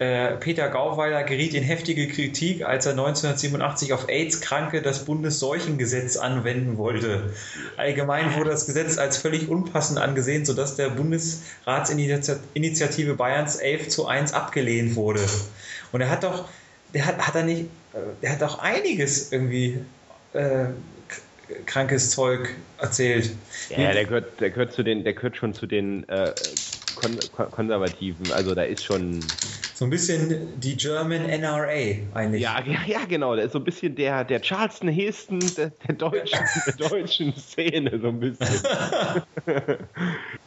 Äh, 0.00 0.37
Peter 0.38 0.69
Gauweiler 0.71 1.23
geriet 1.25 1.52
in 1.52 1.62
heftige 1.62 2.09
Kritik, 2.09 2.64
als 2.64 2.87
er 2.87 2.92
1987 2.92 3.92
auf 3.92 4.09
AIDS-Kranke 4.09 4.80
das 4.80 5.04
Bundesseuchengesetz 5.04 6.16
anwenden 6.16 6.78
wollte. 6.78 7.35
Allgemein 7.76 8.35
wurde 8.35 8.49
das 8.49 8.64
Gesetz 8.64 8.97
als 8.97 9.19
völlig 9.19 9.50
unpassend 9.50 9.99
angesehen, 9.99 10.47
sodass 10.47 10.76
der 10.76 10.88
Bundesratsinitiative 10.88 13.12
Bayerns 13.12 13.57
11 13.57 13.90
zu 13.90 14.07
1 14.07 14.33
abgelehnt 14.33 14.97
wurde. 14.97 15.21
Und 15.92 16.00
er 16.00 16.09
hat 16.09 16.25
doch, 16.25 16.49
der 16.95 17.04
hat, 17.04 17.19
hat 17.19 17.35
er 17.35 17.42
nicht, 17.42 17.66
äh, 17.92 17.99
der 18.23 18.33
hat 18.33 18.42
auch 18.42 18.61
einiges 18.61 19.33
irgendwie 19.33 19.85
äh, 20.33 20.64
krankes 21.66 22.09
Zeug 22.09 22.49
erzählt. 22.78 23.33
Ja, 23.69 23.92
der 23.92 24.07
gehört, 24.07 24.40
der 24.40 24.49
gehört 24.49 24.73
zu 24.73 24.83
den, 24.83 25.04
der 25.04 25.12
gehört 25.12 25.37
schon 25.37 25.52
zu 25.52 25.66
den 25.66 26.09
äh, 26.09 26.33
Kon 27.00 27.19
Konservativen. 27.50 28.30
Also 28.30 28.54
da 28.54 28.62
ist 28.62 28.85
schon 28.85 29.23
so 29.73 29.87
ein 29.87 29.90
bisschen 29.90 30.61
die 30.61 30.76
German 30.76 31.23
NRA 31.23 31.66
eigentlich. 32.14 32.42
Ja, 32.42 32.62
ja, 32.64 32.80
ja 32.87 33.04
genau. 33.09 33.35
Der 33.35 33.47
ist 33.47 33.52
so 33.52 33.59
ein 33.59 33.64
bisschen 33.64 33.95
der, 33.97 34.25
der 34.25 34.42
Charleston 34.42 34.88
Heston 34.88 35.54
der, 35.54 35.71
der, 35.71 35.95
deutschen, 35.95 36.38
der 36.66 36.88
deutschen 36.88 37.35
Szene, 37.37 37.99
so 37.99 38.09
ein 38.09 38.21
bisschen. 38.21 38.47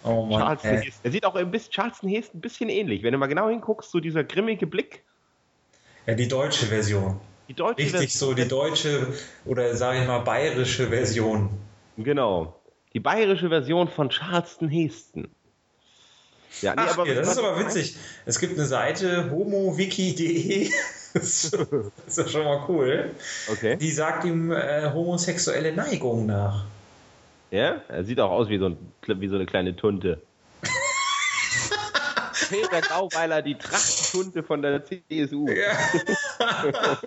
oh 0.04 0.26
Mann, 0.26 0.40
Charleston 0.40 0.78
Heston. 0.78 1.02
Der 1.04 1.12
sieht 1.12 1.26
auch 1.26 1.36
ein 1.36 1.50
bisschen, 1.50 1.72
Charleston 1.72 2.10
Heston 2.10 2.38
ein 2.38 2.42
bisschen 2.42 2.70
ähnlich. 2.70 3.02
Wenn 3.02 3.14
du 3.14 3.18
mal 3.18 3.28
genau 3.28 3.50
hinguckst, 3.50 3.90
so 3.90 4.00
dieser 4.00 4.24
grimmige 4.24 4.68
Blick. 4.68 5.04
Ja, 6.06 6.14
die 6.14 6.28
deutsche 6.28 6.68
Version. 6.68 7.20
Die 7.48 7.54
deutsche 7.56 7.80
Richtig 7.86 8.12
Version- 8.12 8.30
so, 8.30 8.34
die 8.36 8.48
deutsche 8.48 9.08
oder 9.46 9.76
sage 9.76 10.02
ich 10.02 10.08
mal 10.08 10.20
bayerische 10.20 10.88
Version. 10.90 11.50
Genau. 11.98 12.60
Die 12.94 13.00
bayerische 13.00 13.50
Version 13.50 13.88
von 13.88 14.10
Charleston 14.10 14.70
Heston. 14.70 15.28
Ja, 16.62 16.74
Ach, 16.78 17.06
ja, 17.06 17.14
das 17.16 17.32
ist 17.32 17.38
aber 17.38 17.60
witzig. 17.60 17.98
Es 18.26 18.40
gibt 18.40 18.58
eine 18.58 18.66
Seite 18.68 19.32
homowiki.de. 19.32 20.72
Das 21.14 21.54
ist 22.08 22.18
ja 22.18 22.28
schon 22.28 22.44
mal 22.44 22.66
cool. 22.68 23.12
Okay. 23.52 23.78
Die 23.78 23.92
sagt 23.92 24.26
ihm 24.26 24.52
äh, 24.52 24.90
homosexuelle 24.92 25.72
Neigungen 25.72 26.26
nach. 26.26 26.66
Ja, 27.52 27.84
er 27.88 28.04
sieht 28.04 28.20
auch 28.20 28.32
aus 28.32 28.50
wie 28.50 28.58
so, 28.58 28.66
ein, 28.66 28.78
wie 29.06 29.28
so 29.28 29.36
eine 29.36 29.46
kleine 29.46 29.76
Tunte. 29.76 30.24
Peter 32.50 32.82
Gauweiler, 32.82 33.44
die 33.44 33.54
Trachtentunte 33.56 34.42
von 34.42 34.64
der 34.64 34.84
CSU. 34.84 35.48
Ja. 35.50 35.78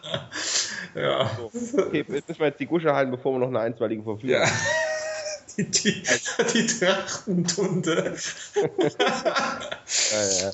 ja. 0.95 1.31
Okay, 1.77 2.05
jetzt 2.07 2.29
müssen 2.29 2.39
wir 2.39 2.47
jetzt 2.47 2.61
die 2.61 2.67
Gusche 2.67 2.95
halten, 2.95 3.11
bevor 3.11 3.33
wir 3.33 3.41
noch 3.41 3.49
eine 3.49 3.59
einstweilige 3.59 4.05
Verfügung 4.05 4.41
ja. 4.41 4.47
Die, 5.57 5.71
die, 5.71 6.03
die 6.53 6.67
Trachtentunte. 6.67 8.17
Ja, 10.13 10.29
ja. 10.43 10.53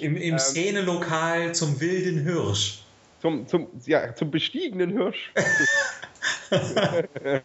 Im, 0.00 0.16
im 0.16 0.38
Szenelokal 0.38 1.54
zum 1.54 1.80
wilden 1.80 2.22
Hirsch. 2.22 2.82
Zum, 3.20 3.46
zum, 3.46 3.68
ja, 3.86 4.14
zum 4.14 4.30
bestiegenen 4.30 4.90
Hirsch. 4.90 5.32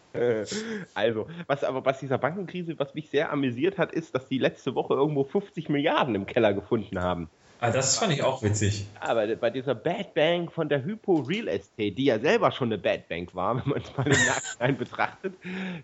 also, 0.94 1.28
was 1.46 1.64
aber 1.64 1.84
was 1.84 2.00
dieser 2.00 2.18
Bankenkrise, 2.18 2.78
was 2.78 2.94
mich 2.94 3.10
sehr 3.10 3.32
amüsiert 3.32 3.78
hat, 3.78 3.92
ist, 3.92 4.14
dass 4.14 4.28
die 4.28 4.38
letzte 4.38 4.74
Woche 4.74 4.94
irgendwo 4.94 5.24
50 5.24 5.68
Milliarden 5.68 6.14
im 6.14 6.26
Keller 6.26 6.52
gefunden 6.52 7.00
haben. 7.00 7.30
Ah, 7.60 7.70
das 7.70 7.98
fand 7.98 8.12
ich 8.12 8.22
auch 8.22 8.42
witzig. 8.42 8.86
Aber 9.00 9.26
bei 9.34 9.50
dieser 9.50 9.74
Bad 9.74 10.14
Bank 10.14 10.52
von 10.52 10.68
der 10.68 10.84
Hypo 10.84 11.16
Real 11.16 11.48
Estate, 11.48 11.92
die 11.92 12.04
ja 12.04 12.18
selber 12.20 12.52
schon 12.52 12.68
eine 12.68 12.78
Bad 12.78 13.08
Bank 13.08 13.34
war, 13.34 13.56
wenn 13.64 13.68
man 13.68 13.82
es 13.82 13.96
mal 13.96 14.06
im 14.06 14.26
Nachhinein 14.26 14.78
betrachtet, 14.78 15.34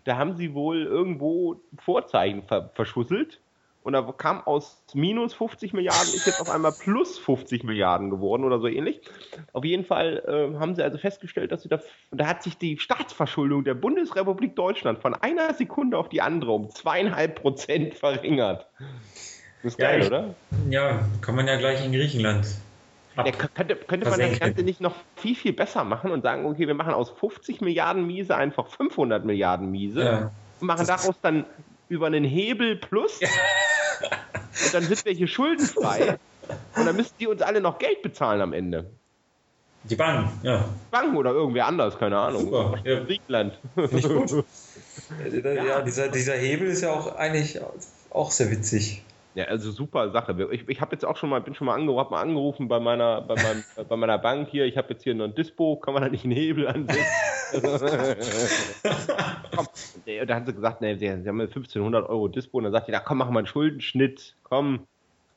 da 0.05 0.17
haben 0.17 0.37
sie 0.37 0.55
wohl 0.55 0.85
irgendwo 0.85 1.61
Vorzeichen 1.79 2.43
ver 2.45 2.71
verschusselt. 2.75 3.41
Und 3.83 3.93
da 3.93 4.01
kam 4.17 4.41
aus 4.47 4.83
minus 4.95 5.35
50 5.35 5.75
Milliarden, 5.75 6.15
ist 6.15 6.27
jetzt 6.27 6.41
auf 6.41 6.49
einmal 6.49 6.73
plus 6.73 7.19
50 7.19 7.65
Milliarden 7.65 8.09
geworden 8.09 8.45
oder 8.45 8.59
so 8.59 8.67
ähnlich. 8.67 9.03
Auf 9.53 9.63
jeden 9.63 9.85
Fall 9.85 10.23
äh, 10.27 10.59
haben 10.59 10.75
sie 10.75 10.83
also 10.83 10.97
festgestellt, 10.97 11.53
dass 11.53 11.65
sie 11.65 11.69
da, 11.69 11.81
da 12.11 12.27
hat 12.27 12.43
sich 12.43 12.57
die 12.57 12.79
Staatsverschuldung 12.79 13.63
der 13.63 13.75
Bundesrepublik 13.75 14.57
Deutschland 14.57 15.01
von 15.01 15.13
einer 15.13 15.53
Sekunde 15.53 15.99
auf 15.99 16.09
die 16.09 16.23
andere 16.23 16.53
um 16.53 16.71
zweieinhalb 16.71 17.43
Prozent 17.43 17.95
verringert. 17.95 18.67
Das 19.65 19.73
ist 19.73 19.81
Ja, 19.81 19.89
geil, 19.91 20.01
ich- 20.03 20.07
oder? 20.09 20.35
Ja, 20.71 21.09
kann 21.23 21.35
man 21.35 21.49
ja 21.49 21.57
gleich 21.57 21.85
in 21.85 21.91
Griechenland. 21.93 22.47
Ja, 23.17 23.25
könnte, 23.31 23.77
könnte 23.77 24.09
man 24.11 24.19
das. 24.21 24.39
Ganze 24.39 24.63
nicht 24.63 24.81
noch 24.81 24.95
viel, 25.17 25.35
viel 25.35 25.53
besser 25.53 25.85
machen 25.85 26.11
und 26.11 26.23
sagen, 26.23 26.45
okay, 26.47 26.67
wir 26.67 26.75
machen 26.75 26.93
aus 26.95 27.11
50 27.11 27.61
Milliarden 27.61 28.07
Miese 28.07 28.37
einfach 28.37 28.69
500 28.69 29.25
Milliarden 29.25 29.71
Miese 29.71 30.03
Ja. 30.05 30.31
und 30.61 30.67
machen 30.67 30.87
daraus 30.87 31.15
dann 31.23 31.45
über 31.89 32.07
einen 32.09 32.25
Hebel 32.25 32.77
plus 32.77 33.21
und 33.21 34.75
dann 34.75 34.83
sind 34.83 35.05
wir 35.05 35.13
hier 35.13 35.29
schuldenfrei 35.29 36.19
und 36.77 36.87
dann 36.87 36.97
müssten 36.97 37.15
die 37.21 37.27
uns 37.29 37.41
alle 37.41 37.61
noch 37.61 37.79
Geld 37.79 38.03
bezahlen 38.03 38.41
am 38.41 38.53
Ende. 38.53 38.91
Die 39.85 39.97
Bank, 39.97 40.31
ja. 40.43 40.65
Banken 40.91 41.17
oder 41.17 41.31
irgendwer 41.33 41.67
anders, 41.67 41.99
keine 41.99 42.19
Ahnung. 42.19 42.43
Super, 42.47 42.75
ja. 42.85 43.01
Griechenland. 43.01 43.59
Finde 43.75 43.97
ich 43.99 44.09
gut. 44.09 44.45
Ja, 45.45 45.83
dieser, 45.83 46.09
dieser 46.09 46.35
Hebel 46.35 46.69
ist 46.69 46.81
ja 46.83 46.93
auch 46.93 47.15
eigentlich 47.17 47.61
auch 48.11 48.31
sehr 48.31 48.51
witzig. 48.51 49.03
Ja, 49.35 49.47
also 49.47 49.73
super 49.73 50.11
Sache. 50.11 50.49
Ich, 50.53 50.69
ich 50.69 50.81
habe 50.81 50.93
jetzt 50.93 51.05
auch 51.05 51.17
schon 51.17 51.29
mal, 51.29 51.41
bin 51.41 51.55
schon 51.55 51.67
mal, 51.67 51.75
angerufen, 51.75 52.11
mal 52.11 52.21
angerufen 52.21 52.69
bei 52.69 52.79
meiner, 52.79 53.21
bei, 53.23 53.35
meinem, 53.35 53.65
bei 53.89 53.97
meiner 53.97 54.19
Bank 54.19 54.49
hier. 54.49 54.65
Ich 54.65 54.77
habe 54.77 54.91
jetzt 54.91 55.03
hier 55.03 55.15
noch 55.15 55.25
ein 55.25 55.35
Dispo, 55.35 55.77
kann 55.77 55.93
man 55.93 56.05
da 56.05 56.09
nicht 56.09 56.25
einen 56.25 56.35
Hebel 56.35 56.69
ansetzen? 56.69 57.05
komm. 59.55 59.67
Und 60.21 60.31
da 60.31 60.35
hat 60.37 60.47
sie 60.47 60.55
gesagt, 60.55 60.81
nee, 60.81 60.95
sie, 60.95 61.07
sie 61.07 61.29
haben 61.29 61.41
1500 61.41 62.09
Euro 62.09 62.29
Dispo. 62.29 62.59
Und 62.59 62.65
dann 62.65 62.73
sagt 62.73 62.87
die, 62.87 62.93
na 62.93 63.01
komm, 63.01 63.19
mach 63.19 63.31
mal 63.31 63.41
einen 63.41 63.49
Schuldenschnitt, 63.49 64.37
komm. 64.45 64.87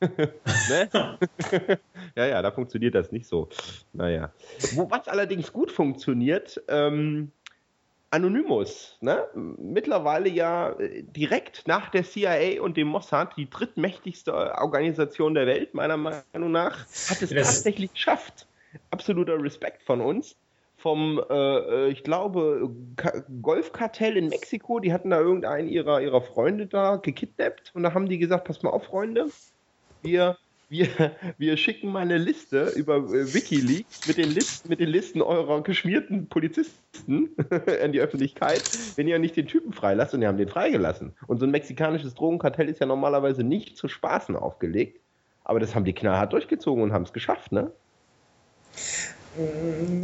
ne? 0.00 1.18
ja, 2.14 2.26
ja, 2.26 2.40
da 2.40 2.52
funktioniert 2.52 2.94
das 2.94 3.10
nicht 3.10 3.26
so. 3.26 3.48
Naja. 3.92 4.32
Wo, 4.74 4.88
was 4.88 5.08
allerdings 5.08 5.52
gut 5.52 5.72
funktioniert, 5.72 6.62
ähm, 6.68 7.32
Anonymous, 8.10 8.96
ne? 9.00 9.26
mittlerweile 9.34 10.28
ja 10.30 10.70
äh, 10.78 11.02
direkt 11.02 11.66
nach 11.68 11.90
der 11.90 12.04
CIA 12.04 12.60
und 12.62 12.76
dem 12.76 12.88
Mossad 12.88 13.36
die 13.36 13.50
drittmächtigste 13.50 14.32
Organisation 14.34 15.34
der 15.34 15.46
Welt, 15.46 15.74
meiner 15.74 15.96
Meinung 15.96 16.50
nach, 16.52 16.78
hat 17.08 17.20
es 17.22 17.30
Das- 17.30 17.54
tatsächlich 17.54 17.92
geschafft. 17.92 18.46
Absoluter 18.90 19.42
Respekt 19.42 19.82
von 19.82 20.00
uns. 20.00 20.36
Vom, 20.76 21.20
äh, 21.28 21.34
äh, 21.34 21.88
ich 21.88 22.04
glaube, 22.04 22.70
Ka 22.96 23.24
Golfkartell 23.42 24.16
in 24.16 24.28
Mexiko, 24.28 24.78
die 24.78 24.92
hatten 24.92 25.10
da 25.10 25.18
irgendeinen 25.18 25.68
ihrer, 25.68 26.00
ihrer 26.00 26.22
Freunde 26.22 26.66
da 26.68 26.96
gekidnappt 26.96 27.72
und 27.74 27.82
da 27.82 27.94
haben 27.94 28.08
die 28.08 28.18
gesagt, 28.18 28.44
pass 28.44 28.62
mal 28.62 28.70
auf, 28.70 28.84
Freunde, 28.84 29.26
wir, 30.02 30.38
wir, 30.68 31.12
wir 31.38 31.56
schicken 31.56 31.90
mal 31.90 32.00
eine 32.00 32.18
Liste 32.18 32.72
über 32.76 32.96
äh, 32.96 33.32
Wikileaks 33.32 34.06
mit 34.06 34.18
den, 34.18 34.30
Listen, 34.30 34.68
mit 34.68 34.80
den 34.80 34.88
Listen 34.88 35.22
eurer 35.22 35.62
geschmierten 35.62 36.28
Polizisten 36.28 37.30
an 37.82 37.92
die 37.92 38.00
Öffentlichkeit, 38.00 38.62
wenn 38.96 39.08
ihr 39.08 39.18
nicht 39.18 39.36
den 39.36 39.46
Typen 39.46 39.72
freilasst 39.72 40.14
und 40.14 40.20
die 40.20 40.26
haben 40.26 40.38
den 40.38 40.48
freigelassen. 40.48 41.14
Und 41.26 41.38
so 41.38 41.46
ein 41.46 41.50
mexikanisches 41.50 42.14
Drogenkartell 42.14 42.68
ist 42.68 42.80
ja 42.80 42.86
normalerweise 42.86 43.42
nicht 43.42 43.76
zu 43.76 43.88
Spaßen 43.88 44.36
aufgelegt, 44.36 45.00
aber 45.44 45.60
das 45.60 45.74
haben 45.74 45.84
die 45.84 45.94
knallhart 45.94 46.32
durchgezogen 46.32 46.82
und 46.82 46.92
haben 46.92 47.04
es 47.04 47.12
geschafft, 47.12 47.52
ne? 47.52 47.72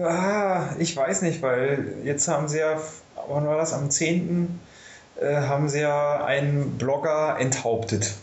Ah, 0.02 0.74
ich 0.78 0.96
weiß 0.96 1.22
nicht, 1.22 1.42
weil 1.42 1.96
jetzt 2.04 2.28
haben 2.28 2.48
sie 2.48 2.58
ja, 2.58 2.80
wann 3.28 3.46
war 3.46 3.56
das, 3.56 3.72
am 3.72 3.90
10. 3.90 4.60
Äh, 5.20 5.34
haben 5.34 5.68
sie 5.68 5.80
ja 5.80 6.24
einen 6.24 6.78
Blogger 6.78 7.36
enthauptet. 7.38 8.14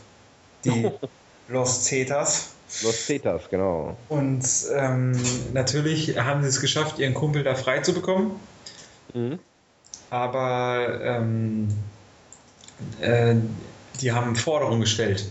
Die 0.66 0.90
Los 1.52 1.84
Cetas. 1.84 2.52
Los 2.82 3.06
Cetas, 3.06 3.50
genau. 3.50 3.98
Und 4.08 4.46
ähm, 4.74 5.12
natürlich 5.54 6.18
haben 6.18 6.42
sie 6.42 6.48
es 6.48 6.62
geschafft, 6.62 7.00
ihren 7.00 7.14
Kumpel 7.14 7.44
da 7.44 7.56
frei 7.56 7.80
zu 7.80 7.94
bekommen. 7.94 8.40
Mhm. 9.14 9.40
Aber 10.10 11.00
ähm, 11.04 11.68
äh, 13.02 13.36
die 14.00 14.12
haben 14.12 14.36
Forderungen 14.36 14.82
gestellt, 14.82 15.26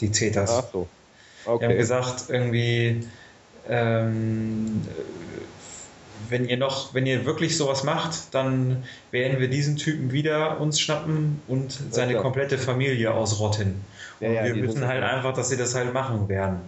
die 0.00 0.12
Cetas. 0.12 0.50
Ach 0.50 0.64
so. 0.72 0.88
Die 1.44 1.48
haben 1.48 1.54
Okay. 1.54 1.76
gesagt, 1.76 2.24
irgendwie, 2.28 3.06
ähm, 3.68 4.82
wenn 6.30 6.48
ihr 6.48 6.56
noch, 6.56 6.94
wenn 6.94 7.06
ihr 7.06 7.24
wirklich 7.26 7.56
sowas 7.56 7.84
macht, 7.84 8.34
dann 8.34 8.84
werden 9.10 9.40
wir 9.40 9.48
diesen 9.48 9.76
Typen 9.76 10.12
wieder 10.12 10.60
uns 10.60 10.80
schnappen 10.80 11.42
und 11.48 11.72
seine 11.90 12.12
klar. 12.12 12.22
komplette 12.22 12.58
Familie 12.58 13.12
ausrotten. 13.12 13.76
Und 14.20 14.26
Ja, 14.26 14.32
ja, 14.46 14.54
wir 14.54 14.62
wissen 14.62 14.78
sind- 14.78 14.86
halt 14.86 15.02
einfach, 15.02 15.32
dass 15.34 15.48
sie 15.50 15.56
das 15.56 15.74
halt 15.74 15.92
machen 15.94 16.28
werden. 16.28 16.60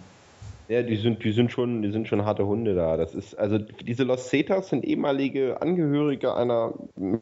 Ja, 0.68 0.80
die 0.82 0.96
sind, 0.96 1.22
die 1.22 1.32
sind 1.32 1.52
schon, 1.52 1.82
die 1.82 1.90
sind 1.90 2.08
schon 2.08 2.24
harte 2.24 2.46
Hunde 2.46 2.74
da. 2.74 2.96
Das 2.96 3.14
ist, 3.14 3.34
also 3.34 3.58
diese 3.58 4.04
Los 4.04 4.28
Cetas 4.30 4.68
sind 4.70 4.84
ehemalige 4.84 5.60
Angehörige 5.60 6.34
einer 6.34 6.72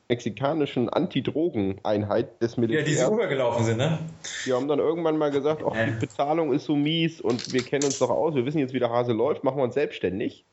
mexikanischen 0.09 0.89
Anti-Drogen-Einheit 0.89 2.41
des 2.41 2.53
Ja, 2.53 2.55
die 2.57 2.61
Militärs. 2.61 3.01
so 3.07 3.13
rübergelaufen 3.15 3.65
sind, 3.65 3.79
ne? 3.79 3.99
Die 4.47 4.53
haben 4.53 4.69
dann 4.69 4.79
irgendwann 4.79 5.17
mal 5.17 5.31
gesagt, 5.31 5.63
ach, 5.67 5.73
die 5.73 5.79
Ja. 5.91 5.97
Bezahlung 5.99 6.53
ist 6.53 6.65
so 6.67 6.77
mies 6.77 7.21
und 7.21 7.53
wir 7.53 7.63
kennen 7.63 7.85
uns 7.85 7.99
doch 7.99 8.11
aus, 8.11 8.35
wir 8.35 8.45
wissen 8.47 8.59
jetzt, 8.59 8.73
wie 8.75 8.79
der 8.79 8.91
Hase 8.91 9.13
läuft, 9.13 9.43
machen 9.43 9.57
wir 9.57 9.65
uns 9.65 9.75
selbstständig. 9.75 10.45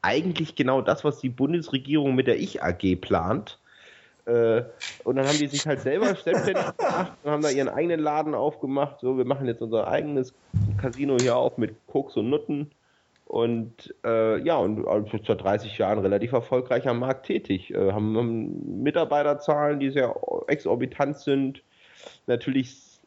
Eigentlich 0.00 0.54
genau 0.54 0.80
das, 0.80 1.04
was 1.04 1.18
die 1.18 1.28
Bundesregierung 1.28 2.14
mit 2.14 2.26
der 2.26 2.40
Ich-AG 2.40 2.96
plant. 3.00 3.58
Äh, 4.24 4.62
und 5.04 5.16
dann 5.16 5.26
haben 5.26 5.38
die 5.38 5.48
sich 5.48 5.66
halt 5.66 5.80
selber 5.80 6.14
selbstständig 6.14 6.76
gemacht 6.76 7.12
und 7.22 7.30
haben 7.30 7.42
da 7.42 7.50
ihren 7.50 7.68
eigenen 7.68 8.00
Laden 8.00 8.34
aufgemacht. 8.34 9.00
So, 9.00 9.18
wir 9.18 9.24
machen 9.24 9.46
jetzt 9.46 9.62
unser 9.62 9.88
eigenes 9.88 10.32
Casino 10.80 11.16
hier 11.20 11.36
auf 11.36 11.58
mit 11.58 11.74
Koks 11.86 12.16
und 12.16 12.30
Nutten. 12.30 12.70
Und 13.26 13.94
äh, 14.04 14.38
ja, 14.42 14.56
und 14.56 14.86
also 14.86 15.18
seit 15.26 15.42
30 15.42 15.78
Jahren 15.78 16.00
relativ 16.00 16.32
erfolgreich 16.32 16.86
am 16.86 16.98
Markt 16.98 17.26
tätig. 17.26 17.72
Äh, 17.72 17.92
haben, 17.92 18.16
haben 18.16 18.82
Mitarbeiterzahlen, 18.82 19.80
die 19.80 19.90
sehr 19.90 20.14
exorbitant 20.48 21.18
sind. 21.18 21.62
Natürlich 22.26 23.00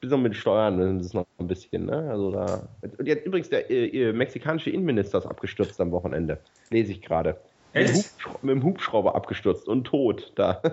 bis 0.00 0.10
mit 0.10 0.36
Steuern 0.36 0.98
das 0.98 1.06
ist 1.06 1.14
noch 1.14 1.26
ein 1.38 1.46
bisschen, 1.48 1.86
ne? 1.86 2.08
Also 2.10 2.30
da. 2.30 2.68
Und 2.98 3.06
jetzt 3.06 3.26
übrigens 3.26 3.48
der 3.48 3.70
äh, 3.70 3.86
äh, 3.86 4.12
mexikanische 4.12 4.70
Innenminister 4.70 5.18
ist 5.18 5.26
abgestürzt 5.26 5.80
am 5.80 5.90
Wochenende. 5.90 6.38
Lese 6.70 6.92
ich 6.92 7.02
gerade. 7.02 7.36
Mit? 7.72 7.88
Hubschra- 7.88 8.36
mit 8.42 8.54
dem 8.56 8.62
Hubschrauber 8.64 9.14
abgestürzt 9.14 9.68
und 9.68 9.84
tot. 9.84 10.32
Da, 10.36 10.54
da 10.62 10.70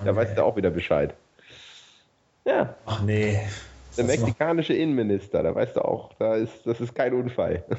Okay. 0.00 0.16
weiß 0.16 0.34
der 0.34 0.44
auch 0.44 0.56
wieder 0.56 0.70
Bescheid. 0.70 1.14
Ja, 2.46 2.74
Ach 2.86 3.02
nee. 3.02 3.40
der 3.96 4.04
mexikanische 4.04 4.74
Innenminister, 4.74 5.42
da 5.42 5.54
weißt 5.54 5.76
du 5.76 5.80
auch, 5.82 6.12
da 6.18 6.34
ist, 6.36 6.52
das 6.66 6.80
ist 6.80 6.94
kein 6.94 7.14
Unfall. 7.14 7.64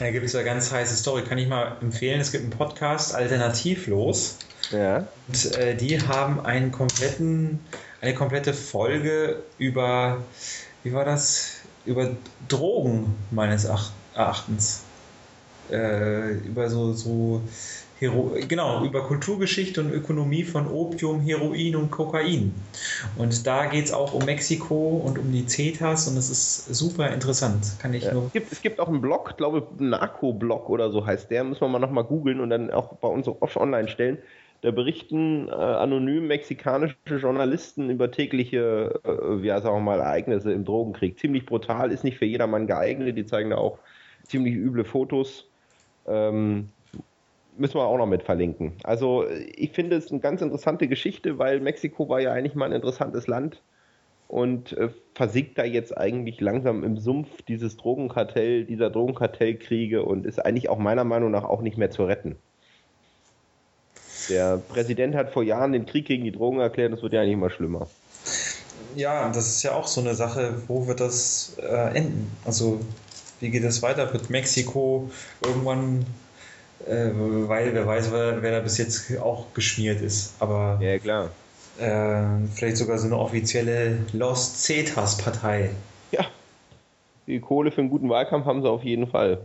Da 0.00 0.10
gibt 0.10 0.26
es 0.26 0.32
ja 0.32 0.42
ganz 0.42 0.72
heiße 0.72 0.94
Story. 0.96 1.22
Kann 1.22 1.38
ich 1.38 1.48
mal 1.48 1.76
empfehlen. 1.80 2.20
Es 2.20 2.32
gibt 2.32 2.44
einen 2.44 2.52
Podcast, 2.52 3.14
Alternativlos. 3.14 4.38
ja. 4.72 5.06
Und 5.28 5.56
äh, 5.58 5.74
die 5.76 6.00
haben 6.00 6.40
einen 6.40 6.72
kompletten, 6.72 7.60
eine 8.00 8.14
komplette 8.14 8.54
Folge 8.54 9.42
über, 9.58 10.18
wie 10.82 10.92
war 10.92 11.04
das? 11.04 11.60
Über 11.86 12.10
Drogen 12.48 13.16
meines 13.30 13.68
Ach- 13.68 13.90
Erachtens. 14.14 14.82
äh, 15.70 16.32
über 16.38 16.68
so, 16.68 16.92
so 16.92 17.42
Hero 18.00 18.34
genau, 18.48 18.82
über 18.84 19.02
Kulturgeschichte 19.02 19.82
und 19.82 19.92
Ökonomie 19.92 20.42
von 20.42 20.66
Opium, 20.66 21.20
Heroin 21.20 21.76
und 21.76 21.90
Kokain. 21.90 22.54
Und 23.16 23.46
da 23.46 23.66
geht 23.66 23.84
es 23.84 23.92
auch 23.92 24.14
um 24.14 24.24
Mexiko 24.24 25.02
und 25.04 25.18
um 25.18 25.30
die 25.30 25.46
Zetas 25.46 26.08
und 26.08 26.16
das 26.16 26.30
ist 26.30 26.74
super 26.74 27.10
interessant. 27.10 27.76
Kann 27.78 27.92
ich 27.92 28.04
ja. 28.04 28.14
nur. 28.14 28.26
Es 28.26 28.32
gibt, 28.32 28.52
es 28.52 28.62
gibt 28.62 28.80
auch 28.80 28.88
einen 28.88 29.02
Blog, 29.02 29.36
glaube 29.36 29.66
Narco-Blog 29.78 30.70
oder 30.70 30.90
so 30.90 31.04
heißt 31.04 31.30
der, 31.30 31.44
müssen 31.44 31.60
wir 31.60 31.68
mal 31.68 31.78
nochmal 31.78 32.04
googeln 32.04 32.40
und 32.40 32.48
dann 32.48 32.70
auch 32.70 32.94
bei 32.94 33.08
uns 33.08 33.28
off 33.28 33.56
online 33.56 33.88
stellen. 33.88 34.16
Da 34.62 34.70
berichten 34.70 35.48
äh, 35.48 35.52
anonym 35.52 36.26
mexikanische 36.26 36.96
Journalisten 37.06 37.88
über 37.88 38.10
tägliche, 38.10 39.00
äh, 39.04 39.46
ja, 39.46 39.60
sagen 39.60 39.76
wir 39.76 39.80
mal, 39.80 40.00
Ereignisse 40.00 40.52
im 40.52 40.64
Drogenkrieg. 40.64 41.18
Ziemlich 41.18 41.46
brutal, 41.46 41.90
ist 41.90 42.04
nicht 42.04 42.18
für 42.18 42.26
jedermann 42.26 42.66
geeignet. 42.66 43.16
Die 43.16 43.24
zeigen 43.24 43.50
da 43.50 43.56
auch 43.56 43.78
ziemlich 44.24 44.54
üble 44.54 44.84
Fotos. 44.84 45.48
Ähm, 46.06 46.68
müssen 47.56 47.74
wir 47.74 47.86
auch 47.86 47.98
noch 47.98 48.06
mit 48.06 48.22
verlinken. 48.22 48.72
Also 48.84 49.26
ich 49.28 49.72
finde 49.72 49.96
es 49.96 50.10
eine 50.10 50.20
ganz 50.20 50.42
interessante 50.42 50.88
Geschichte, 50.88 51.38
weil 51.38 51.60
Mexiko 51.60 52.08
war 52.08 52.20
ja 52.20 52.32
eigentlich 52.32 52.54
mal 52.54 52.66
ein 52.66 52.72
interessantes 52.72 53.26
Land 53.26 53.62
und 54.28 54.76
äh, 54.76 54.90
versiegt 55.14 55.58
da 55.58 55.64
jetzt 55.64 55.96
eigentlich 55.96 56.40
langsam 56.40 56.84
im 56.84 56.96
Sumpf 56.98 57.42
dieses 57.42 57.76
Drogenkartell, 57.76 58.64
dieser 58.64 58.90
Drogenkartellkriege 58.90 60.04
und 60.04 60.26
ist 60.26 60.38
eigentlich 60.38 60.68
auch 60.68 60.78
meiner 60.78 61.04
Meinung 61.04 61.30
nach 61.30 61.44
auch 61.44 61.62
nicht 61.62 61.78
mehr 61.78 61.90
zu 61.90 62.04
retten. 62.04 62.36
Der 64.28 64.58
Präsident 64.58 65.14
hat 65.14 65.32
vor 65.32 65.42
Jahren 65.42 65.72
den 65.72 65.86
Krieg 65.86 66.06
gegen 66.06 66.24
die 66.24 66.32
Drogen 66.32 66.60
erklärt, 66.60 66.92
das 66.92 67.02
wird 67.02 67.12
ja 67.12 67.20
eigentlich 67.20 67.34
immer 67.34 67.50
schlimmer. 67.50 67.88
Ja, 68.94 69.28
das 69.30 69.48
ist 69.48 69.62
ja 69.62 69.72
auch 69.72 69.86
so 69.86 70.00
eine 70.00 70.14
Sache, 70.14 70.54
wo 70.66 70.86
wird 70.86 71.00
das 71.00 71.56
äh, 71.60 71.96
enden? 71.96 72.30
Also 72.44 72.80
wie 73.40 73.50
geht 73.50 73.64
es 73.64 73.82
weiter? 73.82 74.12
Wird 74.12 74.30
Mexiko 74.30 75.10
irgendwann 75.44 76.04
äh, 76.86 77.10
weil 77.14 77.74
wer 77.74 77.86
weiß, 77.86 78.10
wer, 78.12 78.42
wer, 78.42 78.52
da 78.52 78.60
bis 78.60 78.78
jetzt 78.78 79.16
auch 79.18 79.46
geschmiert 79.54 80.00
ist. 80.00 80.34
Aber 80.38 80.78
ja, 80.80 80.98
klar. 80.98 81.30
Äh, 81.78 82.46
vielleicht 82.54 82.76
sogar 82.76 82.98
so 82.98 83.06
eine 83.06 83.18
offizielle 83.18 83.98
Los 84.12 84.62
Cetas-Partei. 84.62 85.70
Ja, 86.10 86.26
die 87.26 87.40
Kohle 87.40 87.70
für 87.70 87.80
einen 87.80 87.90
guten 87.90 88.08
Wahlkampf 88.08 88.46
haben 88.46 88.62
sie 88.62 88.68
auf 88.68 88.82
jeden 88.82 89.06
Fall. 89.06 89.40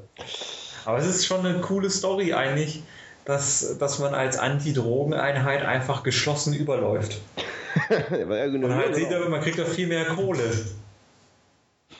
Aber 0.85 0.97
es 0.97 1.07
ist 1.07 1.25
schon 1.25 1.45
eine 1.45 1.59
coole 1.61 1.89
Story 1.89 2.33
eigentlich, 2.33 2.83
dass, 3.25 3.77
dass 3.79 3.99
man 3.99 4.13
als 4.13 4.37
Anti-Drogen-Einheit 4.37 5.63
einfach 5.63 6.03
geschlossen 6.03 6.53
überläuft. 6.53 7.19
ja, 7.89 8.47
man 8.47 8.75
halt 8.75 8.95
sieht 8.95 9.11
aber, 9.13 9.29
man 9.29 9.41
kriegt 9.41 9.59
doch 9.59 9.67
viel 9.67 9.87
mehr 9.87 10.05
Kohle. 10.05 10.43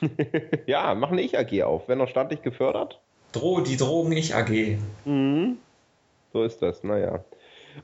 ja, 0.65 0.93
mach 0.95 1.11
eine 1.11 1.21
Ich-AG 1.21 1.63
auf. 1.63 1.87
Wenn 1.87 1.97
noch 1.97 2.09
staatlich 2.09 2.41
gefördert. 2.41 3.01
Dro 3.31 3.61
die 3.61 3.77
Drogen 3.77 4.09
nicht 4.09 4.33
AG. 4.35 4.77
Mhm. 5.05 5.57
So 6.31 6.43
ist 6.43 6.61
das, 6.61 6.83
naja. 6.83 7.23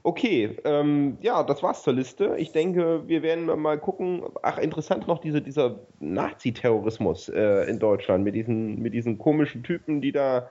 Okay, 0.03 0.57
ähm, 0.63 1.17
ja, 1.21 1.43
das 1.43 1.61
war's 1.63 1.83
zur 1.83 1.93
Liste. 1.93 2.35
Ich 2.37 2.53
denke, 2.53 3.07
wir 3.07 3.23
werden 3.23 3.45
mal 3.45 3.77
gucken. 3.77 4.23
Ach, 4.41 4.57
interessant 4.57 5.07
noch 5.07 5.19
diese, 5.19 5.41
dieser 5.41 5.79
Nazi-Terrorismus 5.99 7.27
äh, 7.29 7.69
in 7.69 7.79
Deutschland 7.79 8.23
mit 8.23 8.35
diesen, 8.35 8.81
mit 8.81 8.93
diesen 8.93 9.17
komischen 9.17 9.63
Typen, 9.63 9.99
die 9.99 10.13
da 10.13 10.49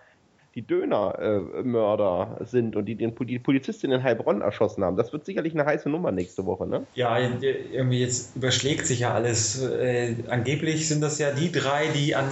die 0.57 0.63
Dönermörder 0.63 2.39
äh, 2.41 2.45
sind 2.45 2.75
und 2.75 2.87
die 2.87 2.97
den, 2.97 3.15
die 3.21 3.39
Polizistin 3.39 3.93
in 3.93 4.03
Heilbronn 4.03 4.41
erschossen 4.41 4.83
haben. 4.83 4.97
Das 4.97 5.13
wird 5.13 5.25
sicherlich 5.25 5.55
eine 5.55 5.65
heiße 5.65 5.89
Nummer 5.89 6.11
nächste 6.11 6.45
Woche, 6.45 6.67
ne? 6.67 6.87
Ja, 6.95 7.19
irgendwie 7.19 8.01
jetzt 8.01 8.35
überschlägt 8.35 8.87
sich 8.87 9.01
ja 9.01 9.15
alles. 9.15 9.63
Äh, 9.63 10.17
angeblich 10.29 10.89
sind 10.89 11.03
das 11.03 11.19
ja 11.19 11.31
die 11.31 11.53
drei, 11.53 11.87
die 11.95 12.17
an 12.17 12.29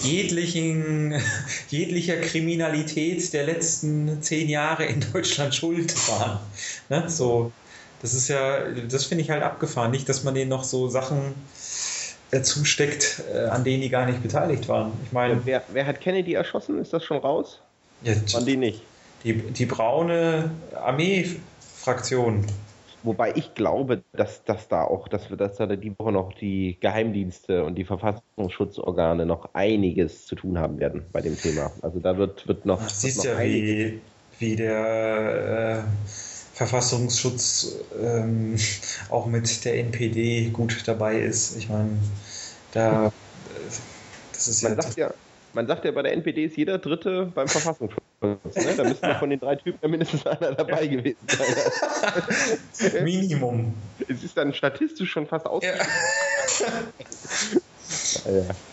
jeglichen, 0.00 1.14
jeglicher 1.68 2.16
Kriminalität 2.16 3.32
der 3.32 3.44
letzten 3.44 4.20
zehn 4.20 4.48
Jahre 4.48 4.84
in 4.84 5.02
Deutschland 5.12 5.54
schuld 5.54 5.94
waren. 6.08 6.38
Ne? 6.90 7.08
So, 7.08 7.50
das 8.02 8.12
ist 8.12 8.28
ja, 8.28 8.70
das 8.88 9.06
finde 9.06 9.24
ich 9.24 9.30
halt 9.30 9.42
abgefahren. 9.42 9.90
Nicht, 9.90 10.08
dass 10.08 10.22
man 10.22 10.34
denen 10.34 10.50
noch 10.50 10.64
so 10.64 10.88
Sachen 10.88 11.34
zusteckt, 12.30 13.22
äh, 13.32 13.46
an 13.46 13.64
denen 13.64 13.82
die 13.82 13.88
gar 13.88 14.06
nicht 14.06 14.22
beteiligt 14.22 14.68
waren. 14.68 14.92
Ich 15.04 15.12
meine, 15.12 15.40
wer, 15.44 15.62
wer, 15.72 15.86
hat 15.86 16.00
Kennedy 16.00 16.34
erschossen? 16.34 16.78
Ist 16.78 16.92
das 16.92 17.04
schon 17.04 17.18
raus? 17.18 17.60
Ja, 18.02 18.14
waren 18.32 18.46
die 18.46 18.56
nicht? 18.56 18.82
Die, 19.24 19.34
die 19.34 19.66
braune 19.66 20.50
Armee-Fraktion. 20.74 22.46
Wobei 23.02 23.32
ich 23.36 23.54
glaube, 23.54 24.02
dass, 24.12 24.44
dass 24.44 24.68
da 24.68 24.82
auch, 24.84 25.08
dass 25.08 25.30
wir, 25.30 25.36
dass 25.36 25.56
da 25.56 25.66
die 25.66 25.96
Woche 25.98 26.12
noch 26.12 26.32
die 26.32 26.76
Geheimdienste 26.80 27.64
und 27.64 27.76
die 27.76 27.84
Verfassungsschutzorgane 27.84 29.24
noch 29.24 29.54
einiges 29.54 30.26
zu 30.26 30.34
tun 30.34 30.58
haben 30.58 30.78
werden 30.78 31.04
bei 31.12 31.20
dem 31.20 31.36
Thema. 31.36 31.70
Also 31.80 32.00
da 32.00 32.16
wird, 32.18 32.46
wird 32.48 32.66
noch. 32.66 32.80
Ach, 32.82 32.88
siehst 32.88 33.24
ja, 33.24 33.40
wie, 33.40 34.00
wie 34.38 34.56
der 34.56 35.84
äh, 35.84 36.08
Verfassungsschutz 36.58 37.76
ähm, 38.02 38.56
auch 39.08 39.26
mit 39.26 39.64
der 39.64 39.78
NPD 39.78 40.50
gut 40.50 40.82
dabei 40.86 41.20
ist. 41.20 41.56
Ich 41.56 41.68
meine, 41.68 41.98
da 42.72 43.12
das 44.32 44.48
ist 44.48 44.62
man 44.62 44.76
ja, 44.76 44.82
sagt 44.82 44.96
ja 44.96 45.10
man 45.54 45.66
sagt 45.66 45.84
ja, 45.84 45.92
bei 45.92 46.02
der 46.02 46.12
NPD 46.12 46.44
ist 46.44 46.56
jeder 46.56 46.78
Dritte 46.78 47.32
beim 47.34 47.48
Verfassungsschutz. 47.48 48.02
Ne? 48.20 48.38
Da 48.76 48.84
müsste 48.84 49.14
von 49.14 49.30
den 49.30 49.40
drei 49.40 49.56
Typen 49.56 49.90
mindestens 49.90 50.26
einer 50.26 50.52
dabei 50.52 50.86
gewesen 50.86 51.18
sein. 51.28 53.02
Minimum. 53.04 53.74
Es 54.08 54.22
ist 54.22 54.36
dann 54.36 54.52
statistisch 54.52 55.10
schon 55.10 55.26
fast 55.26 55.46
aus. 55.46 55.62
Ja. 55.64 55.74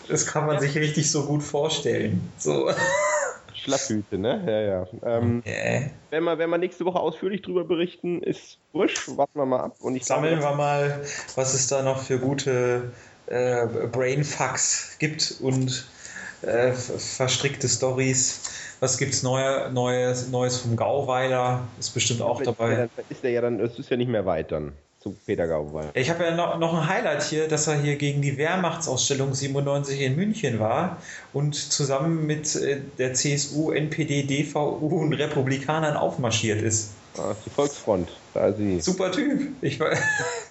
Das 0.08 0.26
kann 0.26 0.46
man 0.46 0.60
sich 0.60 0.76
richtig 0.76 1.10
so 1.10 1.24
gut 1.24 1.42
vorstellen. 1.42 2.30
So. 2.36 2.70
Schlafhüte, 3.66 4.18
ne? 4.18 4.42
Ja, 4.46 4.60
ja. 4.60 5.18
Ähm, 5.18 5.42
okay. 5.44 5.90
wenn, 6.10 6.24
wir, 6.24 6.38
wenn 6.38 6.50
wir 6.50 6.58
nächste 6.58 6.84
Woche 6.84 6.98
ausführlich 6.98 7.42
drüber 7.42 7.64
berichten, 7.64 8.22
ist 8.22 8.58
frisch. 8.72 9.08
Warten 9.16 9.38
wir 9.38 9.46
mal 9.46 9.60
ab. 9.60 9.76
Und 9.80 9.96
ich 9.96 10.04
Sammeln 10.04 10.38
glaube, 10.38 10.54
wir 10.54 10.56
mal, 10.56 11.00
was 11.34 11.54
es 11.54 11.68
da 11.68 11.82
noch 11.82 12.02
für 12.02 12.18
gute 12.18 12.92
äh, 13.26 13.66
Brainfucks 13.66 14.96
gibt 14.98 15.36
und 15.40 15.86
äh, 16.42 16.72
verstrickte 16.72 17.68
Stories. 17.68 18.76
Was 18.80 18.98
gibt's 18.98 19.22
Neue, 19.22 19.70
Neues, 19.72 20.28
Neues 20.28 20.58
vom 20.58 20.76
Gauweiler? 20.76 21.66
Ist 21.78 21.94
bestimmt 21.94 22.22
auch 22.22 22.42
dabei. 22.42 22.88
Ist 23.08 23.24
der 23.24 23.30
ja 23.30 23.40
dann, 23.40 23.58
es 23.60 23.78
ist 23.78 23.90
ja 23.90 23.96
nicht 23.96 24.10
mehr 24.10 24.26
weit 24.26 24.52
dann 24.52 24.72
zu 25.06 25.16
Peter 25.24 25.46
Gauweiler. 25.46 25.90
Ich 25.94 26.10
habe 26.10 26.24
ja 26.24 26.34
noch, 26.34 26.58
noch 26.58 26.74
ein 26.74 26.88
Highlight 26.88 27.22
hier, 27.22 27.46
dass 27.46 27.68
er 27.68 27.80
hier 27.80 27.94
gegen 27.94 28.22
die 28.22 28.36
Wehrmachtsausstellung 28.36 29.34
97 29.34 30.00
in 30.00 30.16
München 30.16 30.58
war 30.58 30.96
und 31.32 31.54
zusammen 31.54 32.26
mit 32.26 32.56
äh, 32.56 32.80
der 32.98 33.14
CSU, 33.14 33.70
NPD, 33.70 34.24
DVU 34.24 35.02
und 35.02 35.12
Republikanern 35.12 35.96
aufmarschiert 35.96 36.60
ist. 36.60 36.90
Ah, 37.18 37.34
die 37.46 37.50
Volksfront. 37.50 38.08
Da 38.34 38.52
sie. 38.52 38.80
Super 38.80 39.12
Typ. 39.12 39.48
Ich 39.62 39.78
war 39.78 39.90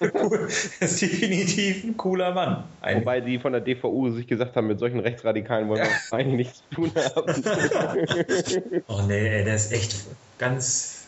cool. 0.00 0.48
ist 0.80 1.02
definitiv 1.02 1.84
ein 1.84 1.96
cooler 1.96 2.32
Mann. 2.32 2.64
Eigentlich. 2.80 3.00
Wobei 3.02 3.20
die 3.20 3.38
von 3.38 3.52
der 3.52 3.60
DVU 3.60 4.10
sich 4.10 4.26
gesagt 4.26 4.56
haben, 4.56 4.66
mit 4.68 4.78
solchen 4.78 5.00
Rechtsradikalen 5.00 5.68
wollen 5.68 5.82
wir 5.82 6.16
eigentlich 6.16 6.48
nichts 6.48 6.62
zu 6.70 6.74
tun 6.74 6.92
haben. 7.14 7.44
oh 8.88 9.02
nee, 9.06 9.44
der 9.44 9.54
ist 9.54 9.70
echt 9.70 10.06
ganz. 10.38 11.04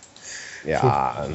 Ja. 0.64 1.26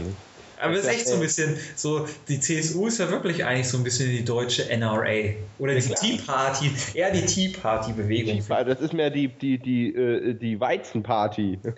Aber 0.61 0.73
es 0.73 0.81
ist 0.81 0.87
echt 0.87 1.07
so 1.07 1.15
ein 1.15 1.19
bisschen 1.19 1.57
so, 1.75 2.07
die 2.27 2.39
CSU 2.39 2.87
ist 2.87 2.99
ja 2.99 3.09
wirklich 3.09 3.43
eigentlich 3.45 3.67
so 3.67 3.77
ein 3.77 3.83
bisschen 3.83 4.09
die 4.09 4.23
deutsche 4.23 4.69
NRA. 4.69 5.33
Oder 5.59 5.75
die 5.75 5.81
Tea 5.81 6.17
Party, 6.25 6.71
eher 6.93 7.11
die 7.11 7.25
Tea 7.25 7.49
Party-Bewegung. 7.49 8.41
Das 8.47 8.79
ist 8.79 8.93
mehr 8.93 9.09
die, 9.09 9.27
die, 9.27 9.57
die, 9.57 9.95
äh, 9.95 10.33
die 10.33 10.59
Weizenparty. 10.59 11.59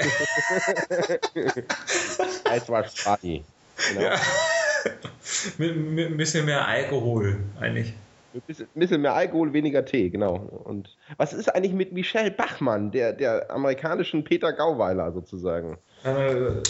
Weißwaschparty. 2.46 3.44
Genau. 3.90 4.02
Ja. 4.02 4.16
mit, 5.58 5.76
mit 5.76 6.12
ein 6.12 6.18
bisschen 6.18 6.46
mehr 6.46 6.68
Alkohol 6.68 7.38
eigentlich. 7.60 7.94
Ein 8.34 8.58
bisschen 8.76 9.02
mehr 9.02 9.14
Alkohol, 9.14 9.54
weniger 9.54 9.86
Tee, 9.86 10.10
genau. 10.10 10.36
Und 10.66 10.98
was 11.16 11.32
ist 11.32 11.48
eigentlich 11.48 11.72
mit 11.72 11.94
Michelle 11.94 12.32
Bachmann, 12.32 12.92
der, 12.92 13.14
der 13.14 13.50
amerikanischen 13.50 14.26
Peter 14.26 14.52
Gauweiler 14.52 15.14
sozusagen? 15.14 15.78
Äh, 16.04 16.10
äh, 16.10 16.62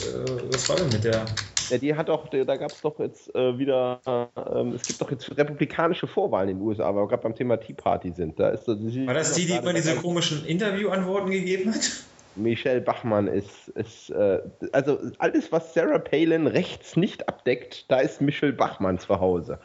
was 0.52 0.70
war 0.70 0.76
denn 0.76 0.90
mit 0.90 1.04
der? 1.04 1.26
Ja, 1.70 1.78
die 1.78 1.96
hat 1.96 2.10
doch, 2.10 2.28
da 2.30 2.58
gab 2.58 2.72
es 2.72 2.82
doch 2.82 3.00
jetzt 3.00 3.34
äh, 3.36 3.58
wieder, 3.58 4.00
äh, 4.06 4.76
es 4.76 4.84
gibt 4.84 5.02
doch 5.02 5.12
jetzt 5.12 5.36
republikanische 5.38 6.08
Vorwahlen 6.08 6.50
in 6.50 6.58
den 6.58 6.68
USA, 6.68 6.86
aber 6.86 7.08
gerade 7.08 7.24
beim 7.24 7.36
Thema 7.36 7.58
Tea 7.58 7.74
Party 7.74 8.12
sind. 8.12 8.40
Da 8.40 8.50
ist, 8.50 8.68
War 8.68 9.14
das 9.14 9.34
die, 9.34 9.46
die 9.46 9.54
immer 9.54 9.74
diese 9.74 9.96
komischen 9.96 10.46
Interviewantworten 10.46 11.32
gegeben 11.32 11.74
hat? 11.74 12.04
Michelle 12.36 12.82
Bachmann 12.82 13.28
ist, 13.28 13.70
ist 13.76 14.10
äh, 14.10 14.40
also 14.74 15.00
alles, 15.20 15.52
was 15.52 15.74
Sarah 15.74 16.00
Palin 16.00 16.48
rechts 16.48 16.98
nicht 16.98 17.30
abdeckt, 17.30 17.86
da 17.90 18.00
ist 18.00 18.22
Michelle 18.22 18.54
Bachmann 18.54 19.00
zu 19.00 19.20
Hause. 19.20 19.60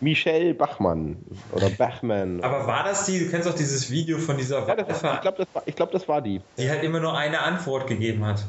Michelle 0.00 0.54
Bachmann 0.54 1.16
oder 1.52 1.70
Bachmann. 1.70 2.42
Aber 2.42 2.66
war 2.66 2.84
das 2.84 3.06
die, 3.06 3.18
du 3.18 3.30
kennst 3.30 3.48
doch 3.48 3.54
dieses 3.54 3.90
Video 3.90 4.18
von 4.18 4.36
dieser 4.36 4.66
ja, 4.66 4.76
das, 4.76 5.02
Ich 5.02 5.20
glaube, 5.20 5.46
das, 5.54 5.74
glaub, 5.76 5.90
das 5.92 6.08
war 6.08 6.20
die. 6.20 6.40
Die 6.58 6.68
halt 6.68 6.82
immer 6.82 7.00
nur 7.00 7.16
eine 7.16 7.40
Antwort 7.40 7.86
gegeben 7.86 8.24
hat. 8.24 8.44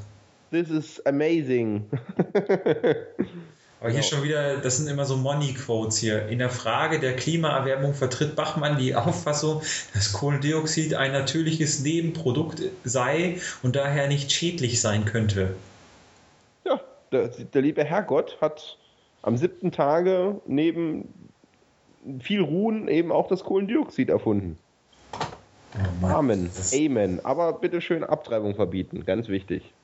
This 0.55 0.69
is 0.69 1.05
amazing. 1.05 1.83
Aber 3.81 3.89
hier 3.89 4.03
schon 4.03 4.23
wieder, 4.23 4.55
das 4.55 4.77
sind 4.77 4.87
immer 4.87 5.03
so 5.03 5.17
Money-Quotes 5.17 5.97
hier. 5.97 6.29
In 6.29 6.39
der 6.39 6.49
Frage 6.49 7.01
der 7.01 7.17
Klimaerwärmung 7.17 7.93
vertritt 7.93 8.37
Bachmann 8.37 8.77
die 8.77 8.95
Auffassung, 8.95 9.61
dass 9.93 10.13
Kohlendioxid 10.13 10.93
ein 10.93 11.11
natürliches 11.11 11.81
Nebenprodukt 11.81 12.61
sei 12.85 13.41
und 13.63 13.75
daher 13.75 14.07
nicht 14.07 14.31
schädlich 14.31 14.79
sein 14.79 15.03
könnte. 15.03 15.57
Ja, 16.63 16.79
der, 17.11 17.27
der 17.27 17.61
liebe 17.61 17.83
Herrgott 17.83 18.37
hat 18.39 18.77
am 19.23 19.35
siebten 19.35 19.73
Tage 19.73 20.39
neben 20.47 21.09
viel 22.21 22.39
Ruhen 22.39 22.87
eben 22.87 23.11
auch 23.11 23.27
das 23.27 23.43
Kohlendioxid 23.43 24.09
erfunden. 24.09 24.57
Oh 25.13 25.17
Mann, 25.99 26.11
Amen. 26.13 26.49
Amen. 26.73 27.25
Aber 27.25 27.51
bitte 27.51 27.81
schön 27.81 28.05
Abtreibung 28.05 28.55
verbieten, 28.55 29.03
ganz 29.03 29.27
wichtig. 29.27 29.74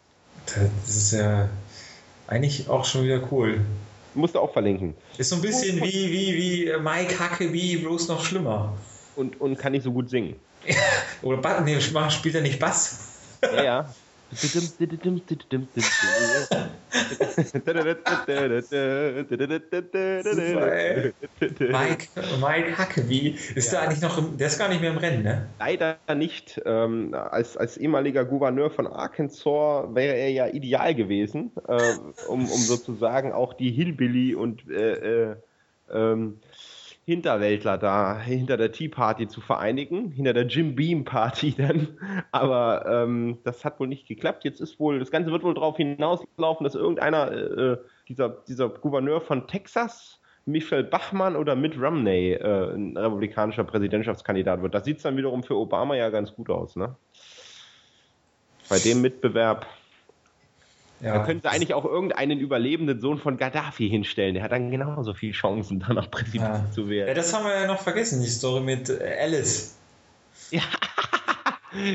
Das 0.45 0.95
ist 0.95 1.11
ja 1.13 1.49
eigentlich 2.27 2.67
auch 2.69 2.85
schon 2.85 3.03
wieder 3.03 3.21
cool. 3.31 3.61
Musst 4.13 4.35
du 4.35 4.39
auch 4.39 4.51
verlinken. 4.51 4.95
Ist 5.17 5.29
so 5.29 5.37
ein 5.37 5.41
bisschen 5.41 5.77
wie, 5.81 6.11
wie, 6.11 6.35
wie 6.35 6.79
Mike 6.81 7.17
Hacke, 7.17 7.53
wie 7.53 7.77
bloß 7.77 8.09
noch 8.09 8.23
schlimmer. 8.23 8.73
Und, 9.15 9.39
und 9.39 9.57
kann 9.57 9.71
nicht 9.71 9.83
so 9.83 9.91
gut 9.91 10.09
singen. 10.09 10.35
Oder 11.21 11.61
nee, 11.61 11.79
spielt 11.79 12.35
er 12.35 12.41
nicht 12.41 12.59
Bass? 12.59 12.99
Ja, 13.41 13.63
ja. 13.63 13.95
Mike, 21.59 22.07
Mike 22.39 22.77
Huckabee, 22.77 23.35
ist 23.55 23.71
ja. 23.71 23.79
der 23.79 23.89
eigentlich 23.89 24.01
noch, 24.01 24.17
im, 24.17 24.37
der 24.37 24.47
ist 24.47 24.57
gar 24.57 24.69
nicht 24.69 24.81
mehr 24.81 24.91
im 24.91 24.97
Rennen, 24.97 25.23
ne? 25.23 25.47
Leider 25.59 25.97
nicht. 26.15 26.61
Ähm, 26.65 27.13
als, 27.13 27.57
als 27.57 27.77
ehemaliger 27.77 28.23
Gouverneur 28.25 28.71
von 28.71 28.87
Arkansas 28.87 29.93
wäre 29.93 30.15
er 30.15 30.31
ja 30.31 30.47
ideal 30.47 30.95
gewesen, 30.95 31.51
äh, 31.67 31.93
um, 32.27 32.49
um 32.49 32.57
sozusagen 32.57 33.33
auch 33.33 33.53
die 33.53 33.71
Hillbilly 33.71 34.35
und 34.35 34.69
äh, 34.69 35.31
äh, 35.31 35.35
ähm, 35.91 36.39
Hinterwäldler 37.05 37.77
da 37.77 38.19
hinter 38.19 38.57
der 38.57 38.71
Tea 38.71 38.87
Party 38.87 39.27
zu 39.27 39.41
vereinigen, 39.41 40.11
hinter 40.11 40.33
der 40.33 40.45
Jim 40.45 40.75
Beam 40.75 41.03
Party 41.03 41.53
dann. 41.57 41.97
Aber 42.31 42.85
ähm, 42.87 43.39
das 43.43 43.65
hat 43.65 43.79
wohl 43.79 43.87
nicht 43.87 44.07
geklappt. 44.07 44.43
Jetzt 44.43 44.61
ist 44.61 44.79
wohl, 44.79 44.99
das 44.99 45.11
Ganze 45.11 45.31
wird 45.31 45.43
wohl 45.43 45.53
darauf 45.53 45.77
hinauslaufen, 45.77 46.63
dass 46.63 46.75
irgendeiner, 46.75 47.31
äh, 47.31 47.77
dieser, 48.07 48.29
dieser 48.47 48.69
Gouverneur 48.69 49.21
von 49.21 49.47
Texas, 49.47 50.19
Michel 50.45 50.83
Bachmann 50.83 51.35
oder 51.35 51.55
Mitt 51.55 51.79
Romney 51.79 52.33
äh, 52.33 52.73
ein 52.73 52.97
republikanischer 52.97 53.63
Präsidentschaftskandidat 53.63 54.61
wird. 54.61 54.73
Das 54.73 54.85
sieht 54.85 55.03
dann 55.05 55.17
wiederum 55.17 55.43
für 55.43 55.55
Obama 55.55 55.95
ja 55.95 56.09
ganz 56.09 56.33
gut 56.33 56.49
aus, 56.49 56.75
ne? 56.75 56.95
Bei 58.69 58.79
dem 58.79 59.01
Mitbewerb 59.01 59.65
ja. 61.01 61.15
Da 61.15 61.25
können 61.25 61.41
sie 61.41 61.49
eigentlich 61.49 61.73
auch 61.73 61.85
irgendeinen 61.85 62.39
überlebenden 62.39 62.99
Sohn 62.99 63.17
von 63.17 63.37
Gaddafi 63.37 63.89
hinstellen. 63.89 64.35
Der 64.35 64.43
hat 64.43 64.51
dann 64.51 64.69
genauso 64.69 65.13
viele 65.13 65.33
Chancen, 65.33 65.83
danach 65.87 66.11
Präsident 66.11 66.65
ja. 66.65 66.71
zu 66.71 66.89
werden. 66.89 67.09
Ja, 67.09 67.13
das 67.15 67.33
haben 67.33 67.45
wir 67.45 67.53
ja 67.53 67.67
noch 67.67 67.79
vergessen, 67.79 68.21
die 68.21 68.27
Story 68.27 68.61
mit 68.61 68.89
äh, 68.89 69.17
Alice. 69.19 69.77
Ja. 70.53 70.63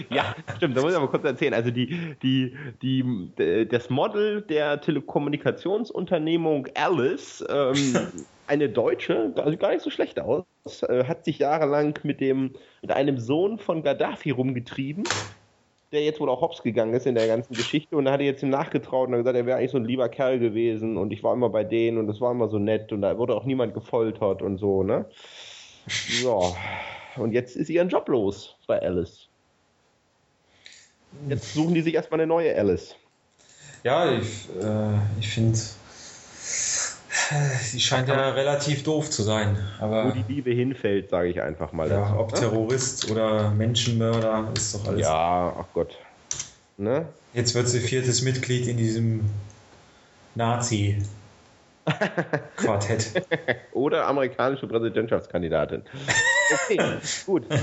ja, 0.09 0.35
stimmt, 0.57 0.75
da 0.75 0.81
muss 0.81 0.93
ich 0.93 0.97
aber 0.97 1.09
kurz 1.09 1.23
erzählen. 1.25 1.53
Also 1.53 1.71
die, 1.71 2.17
die, 2.23 2.57
die, 2.81 3.67
das 3.69 3.91
Model 3.91 4.41
der 4.41 4.81
Telekommunikationsunternehmung 4.81 6.67
Alice, 6.75 7.45
ähm, 7.47 7.99
eine 8.47 8.71
Deutsche, 8.71 9.35
also 9.37 9.59
gar 9.59 9.73
nicht 9.73 9.83
so 9.83 9.91
schlecht 9.91 10.19
aus, 10.19 10.47
äh, 10.85 11.05
hat 11.05 11.27
sich 11.27 11.41
jahrelang 11.41 11.99
mit 12.03 12.23
dem, 12.23 12.55
mit 12.81 12.93
einem 12.93 13.19
Sohn 13.19 13.59
von 13.59 13.83
Gaddafi 13.83 14.31
rumgetrieben 14.31 15.05
der 15.93 16.03
jetzt 16.03 16.21
wohl 16.21 16.29
auch 16.29 16.41
hops 16.41 16.63
gegangen 16.63 16.95
ist 16.95 17.07
in 17.07 17.15
der 17.15 17.27
ganzen 17.27 17.55
Geschichte 17.55 17.97
und 17.97 18.07
da 18.07 18.13
hat 18.13 18.21
er 18.21 18.27
jetzt 18.27 18.43
ihm 18.43 18.51
nachgetraut 18.51 19.09
und 19.09 19.15
hat 19.15 19.21
gesagt, 19.21 19.37
er 19.37 19.47
wäre 19.47 19.59
eigentlich 19.59 19.71
so 19.71 19.79
ein 19.79 19.85
lieber 19.85 20.09
Kerl 20.09 20.39
gewesen 20.39 20.97
und 20.97 21.13
ich 21.13 21.23
war 21.23 21.33
immer 21.33 21.49
bei 21.49 21.65
denen 21.65 21.99
und 21.99 22.07
das 22.07 22.21
war 22.21 22.33
immer 22.33 22.49
so 22.49 22.59
nett 22.59 22.93
und 22.93 23.03
da 23.03 23.17
wurde 23.19 23.35
auch 23.35 23.45
niemand 23.45 23.75
gefoltert 23.75 24.43
und 24.43 24.59
so, 24.59 24.83
ne? 24.83 25.07
So. 25.87 26.55
Und 27.17 27.33
jetzt 27.33 27.57
ist 27.57 27.71
ihren 27.71 27.89
Job 27.89 28.09
los 28.09 28.57
bei 28.67 28.81
Alice. 28.81 29.29
Jetzt 31.29 31.55
suchen 31.55 31.75
die 31.75 31.81
sich 31.81 31.95
erstmal 31.95 32.21
eine 32.21 32.27
neue 32.27 32.55
Alice. 32.57 32.97
Ja, 33.85 34.11
ich, 34.11 34.49
äh, 34.61 34.99
ich 35.21 35.29
finde 35.29 35.57
Sie 37.63 37.81
scheint 37.81 38.09
ja 38.09 38.31
relativ 38.31 38.83
doof 38.83 39.11
zu 39.11 39.23
sein. 39.23 39.57
Aber 39.81 40.07
Wo 40.07 40.11
die 40.11 40.25
Liebe 40.33 40.51
hinfällt, 40.51 41.11
sage 41.11 41.29
ich 41.29 41.41
einfach 41.41 41.73
mal. 41.73 41.89
Ja, 41.89 42.01
dazu, 42.01 42.19
ob 42.19 42.33
ne? 42.33 42.39
Terrorist 42.39 43.11
oder 43.11 43.51
Menschenmörder, 43.51 44.53
ist 44.57 44.75
doch 44.75 44.89
alles. 44.89 45.01
Ja, 45.01 45.55
ach 45.59 45.67
Gott. 45.73 45.99
Ne? 46.77 47.07
Jetzt 47.33 47.55
wird 47.55 47.69
sie 47.69 47.81
viertes 47.81 48.23
Mitglied 48.23 48.67
in 48.67 48.77
diesem 48.77 49.31
Nazi. 50.35 51.03
Quartett. 52.57 53.27
Oder 53.73 54.07
amerikanische 54.07 54.67
Präsidentschaftskandidatin. 54.67 55.83
Okay, 56.53 56.79
gut. 57.25 57.45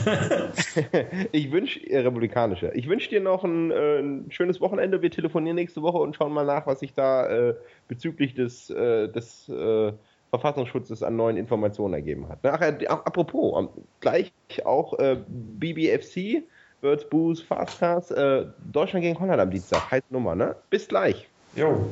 Ich 1.32 1.52
wünsche, 1.52 1.80
äh, 1.90 2.00
republikanische. 2.00 2.72
Ich 2.74 2.88
wünsche 2.88 3.10
dir 3.10 3.22
noch 3.22 3.44
ein, 3.44 3.72
äh, 3.72 4.00
ein, 4.00 4.32
schönes 4.32 4.62
Wochenende. 4.62 5.02
Wir 5.02 5.12
telefonieren 5.12 5.56
nächste 5.56 5.82
Woche 5.82 5.98
und 5.98 6.16
schauen 6.16 6.34
mal 6.34 6.46
nach, 6.46 6.68
was 6.68 6.80
sich 6.80 6.94
da 6.94 7.28
äh, 7.28 7.56
bezüglich 7.88 8.34
des, 8.34 8.70
äh, 8.70 9.08
des 9.10 9.52
Verfassungsschutzes 10.30 11.04
an 11.04 11.16
neuen 11.16 11.38
Informationen 11.38 11.94
ergeben 11.94 12.28
hat. 12.28 12.40
Ach, 12.44 12.60
apropos, 12.88 13.70
gleich 14.00 14.34
auch 14.66 14.98
BBFC, 15.28 16.44
Birds 16.82 17.08
Booze, 17.08 17.46
Fastcars, 17.46 18.08
Deutschland 18.72 19.04
gegen 19.04 19.20
Holland 19.20 19.40
am 19.40 19.52
Dienstag. 19.52 19.92
Heißt 19.92 20.12
Nummer, 20.12 20.34
ne? 20.34 20.56
Bis 20.72 20.88
gleich. 20.88 21.30
Jo. 21.56 21.88